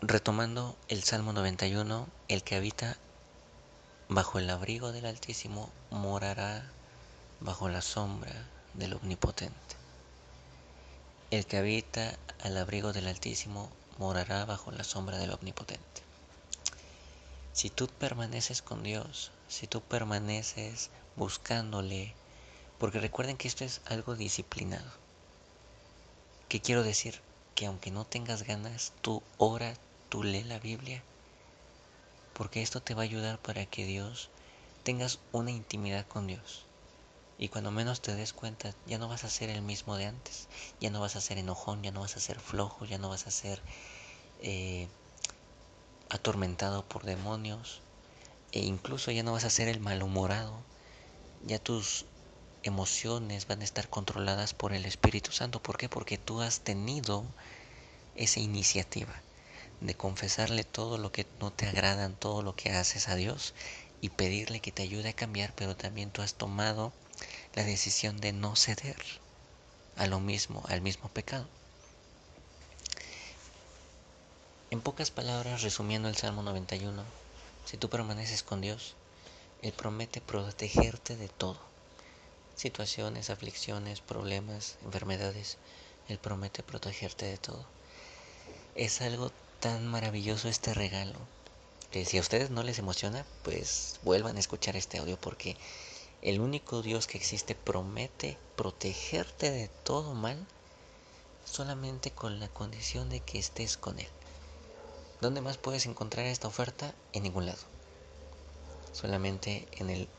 Retomando 0.01 0.75
el 0.87 1.03
Salmo 1.03 1.33
91, 1.33 2.07
el 2.29 2.41
que 2.41 2.55
habita 2.55 2.97
bajo 4.09 4.39
el 4.39 4.49
abrigo 4.49 4.91
del 4.91 5.05
Altísimo 5.05 5.69
morará 5.91 6.67
bajo 7.41 7.69
la 7.69 7.81
sombra 7.81 8.31
del 8.75 8.93
Omnipotente. 8.93 9.75
El 11.31 11.47
que 11.47 11.57
habita 11.57 12.19
al 12.43 12.55
abrigo 12.55 12.93
del 12.93 13.07
Altísimo 13.07 13.69
morará 13.97 14.45
bajo 14.45 14.71
la 14.71 14.83
sombra 14.83 15.17
del 15.17 15.31
Omnipotente. 15.31 16.03
Si 17.51 17.71
tú 17.71 17.87
permaneces 17.87 18.61
con 18.61 18.83
Dios, 18.83 19.31
si 19.47 19.65
tú 19.65 19.81
permaneces 19.81 20.91
buscándole, 21.15 22.13
porque 22.77 22.99
recuerden 22.99 23.37
que 23.37 23.47
esto 23.47 23.65
es 23.65 23.81
algo 23.85 24.15
disciplinado. 24.15 24.91
¿Qué 26.47 26.61
quiero 26.61 26.83
decir? 26.83 27.21
Que 27.55 27.65
aunque 27.65 27.89
no 27.89 28.05
tengas 28.05 28.43
ganas, 28.43 28.93
tú 29.01 29.23
ora 29.37 29.73
tú 30.09 30.23
lee 30.23 30.43
la 30.43 30.59
Biblia, 30.59 31.01
porque 32.33 32.61
esto 32.61 32.81
te 32.81 32.93
va 32.93 33.01
a 33.01 33.05
ayudar 33.05 33.39
para 33.39 33.65
que 33.65 33.85
Dios 33.85 34.29
tengas 34.83 35.19
una 35.31 35.49
intimidad 35.49 36.05
con 36.07 36.27
Dios. 36.27 36.65
Y 37.41 37.49
cuando 37.49 37.71
menos 37.71 38.01
te 38.01 38.13
des 38.13 38.33
cuenta, 38.33 38.75
ya 38.85 38.99
no 38.99 39.07
vas 39.07 39.23
a 39.23 39.29
ser 39.31 39.49
el 39.49 39.63
mismo 39.63 39.97
de 39.97 40.05
antes, 40.05 40.47
ya 40.79 40.91
no 40.91 41.01
vas 41.01 41.15
a 41.15 41.21
ser 41.21 41.39
enojón, 41.39 41.81
ya 41.81 41.91
no 41.91 42.01
vas 42.01 42.15
a 42.15 42.19
ser 42.19 42.39
flojo, 42.39 42.85
ya 42.85 42.99
no 42.99 43.09
vas 43.09 43.25
a 43.25 43.31
ser 43.31 43.63
eh, 44.37 44.87
atormentado 46.07 46.83
por 46.83 47.03
demonios, 47.03 47.81
e 48.51 48.59
incluso 48.59 49.09
ya 49.09 49.23
no 49.23 49.31
vas 49.31 49.43
a 49.43 49.49
ser 49.49 49.69
el 49.69 49.79
malhumorado, 49.79 50.63
ya 51.39 51.57
tus 51.57 52.05
emociones 52.61 53.47
van 53.47 53.61
a 53.61 53.63
estar 53.63 53.89
controladas 53.89 54.53
por 54.53 54.71
el 54.71 54.85
Espíritu 54.85 55.31
Santo. 55.31 55.63
¿Por 55.63 55.79
qué? 55.79 55.89
Porque 55.89 56.19
tú 56.19 56.41
has 56.41 56.59
tenido 56.59 57.25
esa 58.13 58.39
iniciativa 58.39 59.23
de 59.79 59.95
confesarle 59.95 60.63
todo 60.63 60.99
lo 60.99 61.11
que 61.11 61.25
no 61.39 61.51
te 61.51 61.65
agradan, 61.65 62.15
todo 62.15 62.43
lo 62.43 62.55
que 62.55 62.69
haces 62.69 63.09
a 63.09 63.15
Dios 63.15 63.55
y 63.99 64.09
pedirle 64.09 64.59
que 64.59 64.71
te 64.71 64.83
ayude 64.83 65.09
a 65.09 65.13
cambiar, 65.13 65.53
pero 65.55 65.75
también 65.75 66.11
tú 66.11 66.21
has 66.21 66.35
tomado 66.35 66.93
la 67.55 67.63
decisión 67.63 68.19
de 68.21 68.31
no 68.31 68.55
ceder 68.55 68.97
a 69.97 70.07
lo 70.07 70.19
mismo, 70.19 70.63
al 70.67 70.81
mismo 70.81 71.09
pecado. 71.09 71.47
En 74.69 74.79
pocas 74.79 75.11
palabras, 75.11 75.61
resumiendo 75.61 76.07
el 76.07 76.15
Salmo 76.15 76.43
91, 76.43 77.03
si 77.65 77.75
tú 77.77 77.89
permaneces 77.89 78.41
con 78.41 78.61
Dios, 78.61 78.95
Él 79.61 79.73
promete 79.73 80.21
protegerte 80.21 81.17
de 81.17 81.27
todo. 81.27 81.59
Situaciones, 82.55 83.29
aflicciones, 83.29 83.99
problemas, 83.99 84.77
enfermedades, 84.85 85.57
Él 86.07 86.19
promete 86.19 86.63
protegerte 86.63 87.25
de 87.25 87.37
todo. 87.37 87.65
Es 88.75 89.01
algo 89.01 89.31
tan 89.59 89.87
maravilloso 89.87 90.47
este 90.47 90.73
regalo. 90.73 91.19
Que 91.91 92.05
si 92.05 92.17
a 92.17 92.21
ustedes 92.21 92.49
no 92.49 92.63
les 92.63 92.79
emociona, 92.79 93.25
pues 93.43 93.99
vuelvan 94.03 94.37
a 94.37 94.39
escuchar 94.39 94.77
este 94.77 94.99
audio 94.99 95.19
porque 95.19 95.57
el 96.21 96.39
único 96.39 96.81
Dios 96.81 97.07
que 97.07 97.17
existe 97.17 97.55
promete 97.55 98.37
protegerte 98.55 99.51
de 99.51 99.67
todo 99.83 100.13
mal 100.13 100.45
solamente 101.45 102.11
con 102.11 102.39
la 102.39 102.47
condición 102.47 103.09
de 103.09 103.19
que 103.19 103.39
estés 103.39 103.77
con 103.77 103.99
Él. 103.99 104.07
¿Dónde 105.19 105.41
más 105.41 105.57
puedes 105.57 105.85
encontrar 105.85 106.25
esta 106.25 106.47
oferta? 106.47 106.93
En 107.13 107.23
ningún 107.23 107.45
lado. 107.45 107.61
Solamente 108.93 109.67
en 109.73 109.89
el 109.89 110.09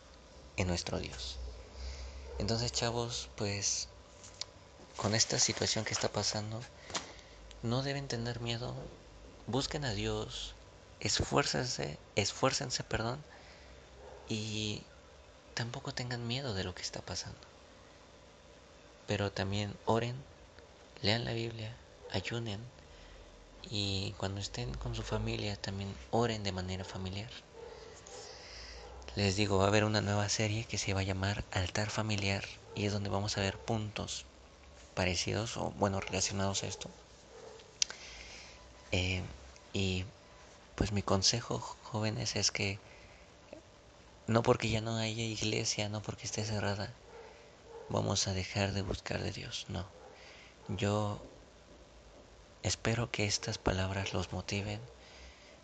en 0.57 0.69
nuestro 0.69 0.99
Dios. 0.99 1.39
Entonces, 2.39 2.73
chavos, 2.73 3.29
pues 3.37 3.89
con 4.97 5.15
esta 5.15 5.39
situación 5.39 5.85
que 5.85 5.95
está 5.95 6.11
pasando, 6.11 6.61
no 7.63 7.83
deben 7.83 8.09
tener 8.09 8.41
miedo 8.41 8.75
busquen 9.47 9.85
a 9.85 9.93
Dios, 9.93 10.55
esfuércense, 11.01 11.99
esfuércense, 12.17 12.85
perdón, 12.85 13.23
y 14.29 14.83
tampoco 15.55 15.93
tengan 15.93 16.27
miedo 16.27 16.55
de 16.55 16.65
lo 16.65 16.75
que 16.75 16.83
está 16.83 17.01
pasando. 17.01 17.41
Pero 19.07 19.31
también 19.31 19.75
oren, 19.85 20.17
lean 21.03 21.25
la 21.25 21.33
Biblia, 21.33 21.77
ayunen 22.11 22.61
y 23.63 24.15
cuando 24.19 24.41
estén 24.41 24.73
con 24.75 24.95
su 24.95 25.03
familia 25.03 25.57
también 25.57 25.95
oren 26.11 26.43
de 26.43 26.53
manera 26.53 26.85
familiar. 26.85 27.31
Les 29.15 29.37
digo, 29.37 29.59
va 29.59 29.65
a 29.65 29.69
haber 29.69 29.85
una 29.85 30.01
nueva 30.01 30.29
serie 30.29 30.65
que 30.65 30.79
se 30.79 30.95
va 30.95 31.01
a 31.01 31.05
llamar 31.05 31.45
Altar 31.51 31.91
Familiar 31.91 32.45
y 32.75 32.87
es 32.87 32.93
donde 32.93 33.11
vamos 33.11 33.37
a 33.37 33.43
ver 33.43 33.59
puntos 33.59 34.25
parecidos 34.95 35.57
o 35.57 35.71
bueno 35.73 36.01
relacionados 36.01 36.63
a 36.63 36.67
esto 36.67 36.91
eh, 38.93 39.23
y 39.73 40.05
pues 40.75 40.93
mi 40.93 41.03
consejo, 41.03 41.59
jóvenes, 41.83 42.37
es 42.37 42.51
que 42.51 42.79
no 44.27 44.43
porque 44.43 44.71
ya 44.71 44.81
no 44.81 44.97
haya 44.97 45.23
iglesia, 45.23 45.89
no 45.89 46.03
porque 46.03 46.27
esté 46.27 46.45
cerrada, 46.45 46.93
vamos 47.89 48.29
a 48.29 48.35
dejar 48.35 48.73
de 48.73 48.83
buscar 48.83 49.23
de 49.23 49.33
Dios. 49.33 49.67
No. 49.69 49.85
Yo 50.69 51.21
espero 52.63 53.11
que 53.11 53.27
estas 53.27 53.59
palabras 53.59 54.13
los 54.15 54.33
motiven. 54.33 54.81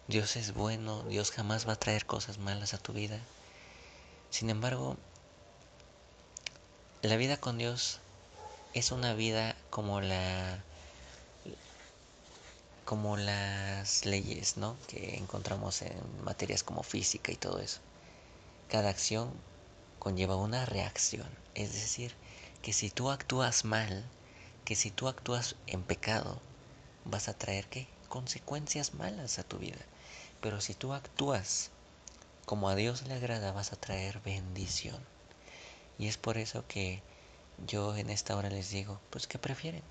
Dios 0.08 0.36
es 0.36 0.54
bueno, 0.54 1.02
Dios 1.04 1.30
jamás 1.30 1.68
va 1.68 1.74
a 1.74 1.78
traer 1.78 2.06
cosas 2.06 2.38
malas 2.38 2.74
a 2.74 2.78
tu 2.78 2.92
vida. 2.92 3.20
Sin 4.30 4.50
embargo, 4.50 4.96
la 7.02 7.16
vida 7.16 7.36
con 7.36 7.58
Dios 7.58 8.00
es 8.74 8.90
una 8.90 9.14
vida 9.14 9.56
como 9.70 10.00
la 10.00 10.62
como 12.84 13.18
las 13.18 14.06
leyes, 14.06 14.56
¿no? 14.56 14.74
Que 14.86 15.16
encontramos 15.16 15.82
en 15.82 16.24
materias 16.24 16.62
como 16.62 16.82
física 16.82 17.30
y 17.30 17.36
todo 17.36 17.60
eso. 17.60 17.80
Cada 18.68 18.90
acción 18.90 19.32
conlleva 19.98 20.36
una 20.36 20.66
reacción, 20.66 21.28
es 21.54 21.72
decir, 21.72 22.14
que 22.60 22.74
si 22.74 22.90
tú 22.90 23.10
actúas 23.10 23.64
mal, 23.64 24.04
que 24.66 24.76
si 24.76 24.90
tú 24.90 25.08
actúas 25.08 25.56
en 25.66 25.82
pecado, 25.82 26.38
vas 27.06 27.28
a 27.28 27.34
traer 27.34 27.66
qué? 27.68 27.86
Consecuencias 28.08 28.92
malas 28.92 29.38
a 29.38 29.42
tu 29.42 29.56
vida. 29.56 29.78
Pero 30.42 30.60
si 30.60 30.74
tú 30.74 30.92
actúas 30.92 31.70
como 32.44 32.68
a 32.68 32.74
Dios 32.74 33.06
le 33.06 33.14
agrada, 33.14 33.52
vas 33.52 33.72
a 33.72 33.76
traer 33.76 34.20
bendición. 34.20 34.98
Y 35.98 36.08
es 36.08 36.18
por 36.18 36.36
eso 36.36 36.64
que 36.68 37.00
yo 37.66 37.96
en 37.96 38.10
esta 38.10 38.36
hora 38.36 38.50
les 38.50 38.70
digo, 38.70 39.00
pues 39.10 39.26
¿qué 39.26 39.38
prefieren? 39.38 39.82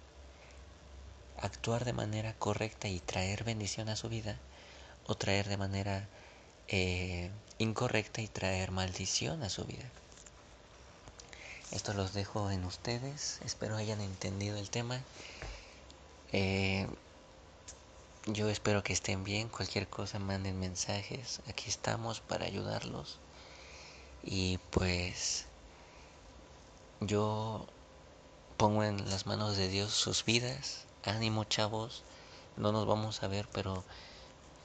Actuar 1.41 1.84
de 1.84 1.93
manera 1.93 2.34
correcta 2.34 2.88
y 2.88 2.99
traer 2.99 3.43
bendición 3.43 3.89
a 3.89 3.95
su 3.95 4.07
vida 4.07 4.38
o 5.05 5.15
traer 5.15 5.47
de 5.49 5.57
manera 5.57 6.07
eh, 6.68 7.32
incorrecta 7.57 8.22
y 8.22 8.28
traer 8.28 8.72
maldición 8.72 9.43
a 9.43 9.49
su 9.49 9.65
vida. 9.65 9.86
Esto 11.72 11.93
los 11.93 12.13
dejo 12.13 12.49
en 12.51 12.63
ustedes, 12.63 13.39
espero 13.45 13.76
hayan 13.76 14.01
entendido 14.01 14.57
el 14.57 14.70
tema. 14.70 15.01
Eh, 16.32 16.88
yo 18.26 18.49
espero 18.49 18.84
que 18.84 18.93
estén 18.93 19.24
bien, 19.24 19.49
cualquier 19.49 19.88
cosa 19.88 20.20
manden 20.20 20.59
mensajes, 20.59 21.41
aquí 21.47 21.70
estamos 21.70 22.20
para 22.22 22.45
ayudarlos. 22.45 23.20
Y 24.24 24.57
pues 24.72 25.45
yo 26.99 27.65
pongo 28.57 28.84
en 28.84 29.09
las 29.09 29.26
manos 29.26 29.55
de 29.55 29.70
Dios 29.70 29.93
sus 29.93 30.26
vidas. 30.26 30.86
Ánimo 31.03 31.43
chavos, 31.45 32.03
no 32.57 32.72
nos 32.72 32.86
vamos 32.86 33.24
a 33.24 33.28
ver, 33.28 33.47
pero 33.53 33.84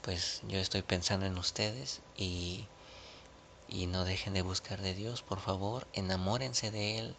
pues 0.03 0.41
yo 0.47 0.59
estoy 0.59 0.81
pensando 0.81 1.25
en 1.25 1.37
ustedes 1.37 2.01
y, 2.17 2.67
y 3.69 3.87
no 3.87 4.03
dejen 4.03 4.33
de 4.33 4.41
buscar 4.41 4.81
de 4.81 4.93
Dios, 4.93 5.21
por 5.21 5.39
favor, 5.39 5.87
enamórense 5.93 6.71
de 6.71 6.99
Él 6.99 7.15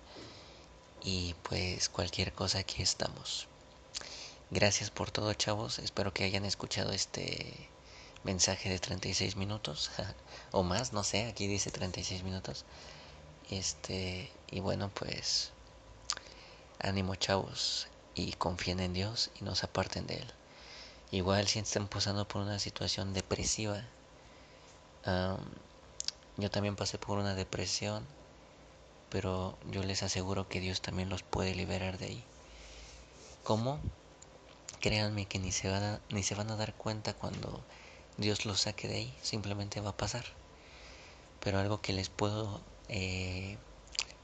y 1.03 1.35
pues 1.43 1.89
cualquier 1.89 2.33
cosa 2.33 2.59
aquí 2.59 2.83
estamos. 2.83 3.49
Gracias 4.51 4.91
por 4.91 5.11
todo 5.11 5.33
chavos, 5.33 5.79
espero 5.79 6.13
que 6.13 6.25
hayan 6.25 6.45
escuchado 6.45 6.93
este 6.93 7.69
mensaje 8.23 8.69
de 8.69 8.79
36 8.79 9.37
minutos 9.37 9.91
o 10.53 10.63
más, 10.63 10.93
no 10.93 11.05
sé, 11.05 11.27
aquí 11.27 11.47
dice 11.47 11.71
36 11.71 12.23
minutos. 12.23 12.67
Este, 13.51 14.31
y 14.51 14.61
bueno, 14.61 14.91
pues 14.93 15.53
ánimo 16.81 17.15
chavos 17.15 17.89
y 18.15 18.33
confíen 18.33 18.81
en 18.81 18.93
Dios 18.93 19.31
y 19.41 19.45
no 19.45 19.55
se 19.55 19.67
aparten 19.67 20.07
de 20.07 20.17
Él. 20.17 20.33
Igual 21.15 21.47
si 21.47 21.61
están 21.61 21.87
pasando 21.87 22.27
por 22.27 22.43
una 22.43 22.59
situación 22.59 23.15
depresiva, 23.15 23.85
yo 26.37 26.51
también 26.51 26.75
pasé 26.75 26.99
por 26.99 27.19
una 27.19 27.37
depresión, 27.37 28.05
pero 29.11 29.57
yo 29.71 29.85
les 29.85 30.03
aseguro 30.03 30.49
que 30.49 30.59
Dios 30.59 30.81
también 30.81 31.11
los 31.11 31.23
puede 31.23 31.55
liberar 31.55 31.99
de 31.99 32.07
ahí. 32.07 32.25
¿Cómo? 33.45 33.79
Créanme 34.81 35.27
que 35.27 35.39
ni 35.39 35.53
se, 35.53 35.69
van 35.71 35.85
a, 35.85 36.01
ni 36.09 36.25
se 36.25 36.35
van 36.35 36.51
a 36.51 36.57
dar 36.57 36.75
cuenta 36.75 37.15
cuando 37.15 37.63
Dios 38.17 38.45
los 38.45 38.63
saque 38.63 38.89
de 38.89 38.97
ahí, 38.97 39.15
simplemente 39.23 39.81
va 39.81 39.91
a 39.91 39.97
pasar. 39.97 40.25
Pero 41.39 41.61
algo 41.61 41.81
que 41.81 41.93
les 41.93 42.09
puedo 42.09 42.61
eh, 42.89 43.57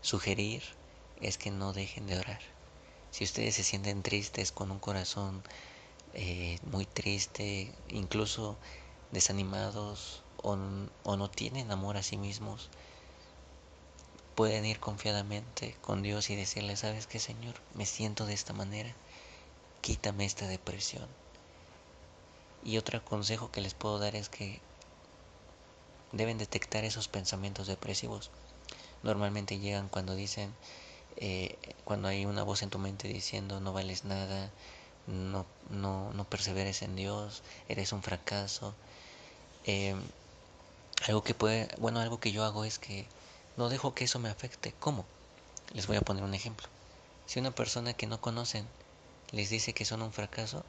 sugerir 0.01 0.65
es 1.21 1.39
que 1.39 1.53
no 1.53 1.73
dejen 1.73 2.09
de 2.09 2.19
orar. 2.19 2.41
Si 3.13 3.23
ustedes 3.23 3.55
se 3.55 3.63
sienten 3.63 4.03
tristes 4.03 4.51
con 4.51 4.73
un 4.73 4.81
corazón 4.81 5.45
eh, 6.15 6.59
muy 6.63 6.87
triste, 6.87 7.73
incluso 7.89 8.57
desanimados 9.13 10.23
o, 10.43 10.57
o 11.05 11.17
no 11.17 11.31
tienen 11.31 11.71
amor 11.71 11.97
a 11.97 12.03
sí 12.03 12.17
mismos, 12.17 12.69
pueden 14.35 14.65
ir 14.65 14.81
confiadamente 14.81 15.77
con 15.81 16.03
Dios 16.03 16.31
y 16.31 16.37
decirle, 16.37 16.77
¿sabes 16.77 17.07
qué, 17.07 17.19
Señor? 17.19 17.55
Me 17.75 17.87
siento 17.87 18.27
de 18.27 18.35
esta 18.35 18.53
manera, 18.53 18.95
quítame 19.81 20.25
esta 20.25 20.47
depresión. 20.47 21.09
Y 22.65 22.77
otro 22.79 23.05
consejo 23.05 23.51
que 23.51 23.61
les 23.61 23.75
puedo 23.75 23.99
dar 23.99 24.17
es 24.17 24.29
que 24.29 24.61
deben 26.13 26.39
detectar 26.39 26.85
esos 26.85 27.09
pensamientos 27.09 27.67
depresivos 27.67 28.31
normalmente 29.03 29.59
llegan 29.59 29.89
cuando 29.89 30.15
dicen, 30.15 30.53
eh, 31.17 31.57
cuando 31.85 32.09
hay 32.09 32.25
una 32.27 32.43
voz 32.43 32.63
en 32.63 32.71
tu 32.71 32.79
mente 32.79 33.09
diciendo 33.09 33.61
no 33.61 33.73
vales 33.73 34.05
nada, 34.05 34.51
no, 35.11 35.45
no, 35.71 36.13
no 36.13 36.25
perseveres 36.25 36.83
en 36.83 36.97
Dios, 36.97 37.43
eres 37.69 37.93
un 37.93 38.03
fracaso. 38.03 38.75
Eh, 39.67 39.95
algo 41.07 41.23
que 41.23 41.35
puede, 41.35 41.69
bueno, 41.79 42.01
algo 42.01 42.21
que 42.21 42.33
yo 42.33 42.45
hago 42.45 42.65
es 42.65 42.79
que 42.79 43.07
no 43.57 43.69
dejo 43.69 43.95
que 43.95 44.05
eso 44.05 44.19
me 44.19 44.29
afecte. 44.29 44.73
¿Cómo? 44.81 45.05
Les 45.75 45.87
voy 45.87 45.97
a 45.97 46.03
poner 46.03 46.25
un 46.25 46.35
ejemplo. 46.35 46.69
Si 47.27 47.39
una 47.39 47.51
persona 47.51 47.95
que 47.95 48.07
no 48.07 48.21
conocen 48.21 48.67
les 49.33 49.51
dice 49.51 49.73
que 49.73 49.85
son 49.85 50.03
un 50.03 50.13
fracaso, 50.13 50.65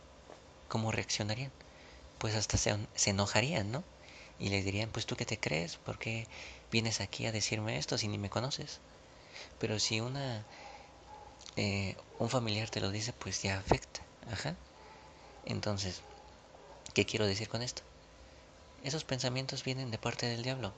¿cómo 0.68 0.92
reaccionarían? 0.92 1.52
Pues 2.20 2.36
hasta 2.36 2.58
se, 2.58 2.78
se 2.96 3.10
enojarían, 3.12 3.72
¿no? 3.72 3.84
Y 4.40 4.50
les 4.50 4.66
dirían, 4.66 4.90
pues 4.90 5.06
tú 5.06 5.16
qué 5.16 5.26
te 5.26 5.40
crees, 5.40 5.78
¿por 5.78 5.98
qué 6.00 6.28
vienes 6.72 7.02
aquí 7.02 7.26
a 7.26 7.32
decirme 7.32 7.78
esto 7.78 7.98
si 7.98 8.08
ni 8.08 8.18
me 8.18 8.30
conoces? 8.30 8.80
Pero 9.60 9.80
si 9.80 10.02
una 10.02 10.44
eh, 11.56 11.96
un 12.20 12.30
familiar 12.30 12.70
te 12.70 12.82
lo 12.82 12.92
dice, 12.92 13.14
pues 13.14 13.42
ya 13.42 13.58
afecta. 13.60 14.02
Ajá. 14.28 14.58
Entonces, 15.44 16.02
¿qué 16.94 17.06
quiero 17.06 17.28
decir 17.28 17.50
con 17.50 17.62
esto? 17.64 17.84
Esos 18.84 19.06
pensamientos 19.06 19.64
vienen 19.64 19.92
de 19.92 19.98
parte 20.00 20.26
del 20.28 20.44
diablo. 20.44 20.74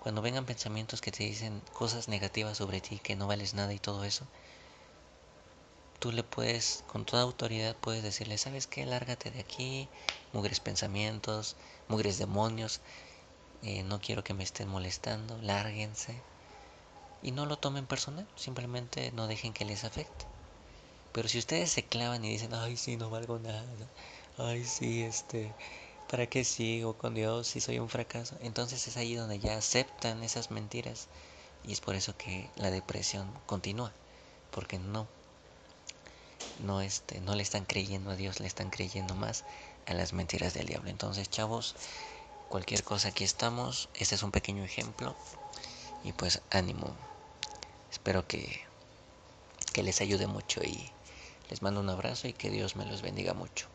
Cuando 0.00 0.22
vengan 0.22 0.46
pensamientos 0.46 1.00
que 1.00 1.12
te 1.12 1.24
dicen 1.24 1.62
cosas 1.72 2.08
negativas 2.08 2.58
sobre 2.58 2.80
ti, 2.82 3.00
que 3.00 3.16
no 3.16 3.26
vales 3.28 3.54
nada 3.54 3.74
y 3.74 3.80
todo 3.80 4.04
eso, 4.04 4.28
tú 5.98 6.12
le 6.12 6.22
puedes, 6.22 6.84
con 6.86 7.06
toda 7.06 7.22
autoridad, 7.22 7.74
puedes 7.78 8.02
decirle, 8.02 8.36
¿sabes 8.36 8.66
qué? 8.66 8.84
Lárgate 8.84 9.30
de 9.30 9.40
aquí, 9.40 9.88
mugres 10.30 10.60
pensamientos, 10.60 11.56
mugres 11.88 12.18
demonios, 12.18 12.82
eh, 13.62 13.82
no 13.84 14.00
quiero 14.00 14.24
que 14.24 14.34
me 14.34 14.44
estén 14.44 14.68
molestando, 14.68 15.40
lárguense. 15.42 16.24
Y 17.22 17.30
no 17.30 17.46
lo 17.46 17.58
tomen 17.58 17.86
personal, 17.86 18.28
simplemente 18.36 19.12
no 19.12 19.26
dejen 19.26 19.54
que 19.54 19.64
les 19.64 19.84
afecte. 19.84 20.26
Pero 21.12 21.28
si 21.28 21.38
ustedes 21.38 21.70
se 21.70 21.84
clavan 21.84 22.24
y 22.24 22.30
dicen, 22.30 22.54
ay, 22.54 22.76
sí, 22.76 22.96
no 22.96 23.10
valgo 23.10 23.38
nada, 23.38 23.64
ay, 24.38 24.64
sí, 24.64 25.02
este, 25.02 25.52
¿para 26.08 26.26
qué 26.26 26.44
sigo 26.44 26.94
con 26.94 27.14
Dios 27.14 27.46
si 27.48 27.60
soy 27.60 27.78
un 27.78 27.90
fracaso? 27.90 28.36
Entonces 28.40 28.88
es 28.88 28.96
ahí 28.96 29.14
donde 29.14 29.38
ya 29.38 29.56
aceptan 29.56 30.22
esas 30.22 30.50
mentiras 30.50 31.08
y 31.64 31.72
es 31.72 31.80
por 31.80 31.94
eso 31.94 32.16
que 32.16 32.48
la 32.56 32.70
depresión 32.70 33.30
continúa, 33.46 33.92
porque 34.50 34.78
no 34.78 35.06
no 36.64 36.80
este 36.80 37.20
no 37.20 37.34
le 37.34 37.42
están 37.42 37.64
creyendo 37.64 38.10
a 38.10 38.16
Dios, 38.16 38.40
le 38.40 38.46
están 38.46 38.70
creyendo 38.70 39.14
más 39.14 39.44
a 39.86 39.94
las 39.94 40.12
mentiras 40.12 40.54
del 40.54 40.66
diablo. 40.66 40.90
Entonces, 40.90 41.28
chavos, 41.30 41.74
cualquier 42.48 42.84
cosa 42.84 43.08
aquí 43.08 43.24
estamos. 43.24 43.88
Este 43.94 44.14
es 44.14 44.22
un 44.22 44.30
pequeño 44.30 44.64
ejemplo 44.64 45.14
y 46.04 46.12
pues 46.12 46.40
ánimo. 46.50 46.94
Espero 47.90 48.26
que 48.26 48.60
que 49.72 49.82
les 49.82 50.00
ayude 50.00 50.26
mucho 50.26 50.62
y 50.62 50.90
les 51.52 51.60
mando 51.60 51.80
un 51.80 51.90
abrazo 51.90 52.28
y 52.28 52.32
que 52.32 52.48
Dios 52.48 52.76
me 52.76 52.86
los 52.86 53.02
bendiga 53.02 53.34
mucho. 53.34 53.71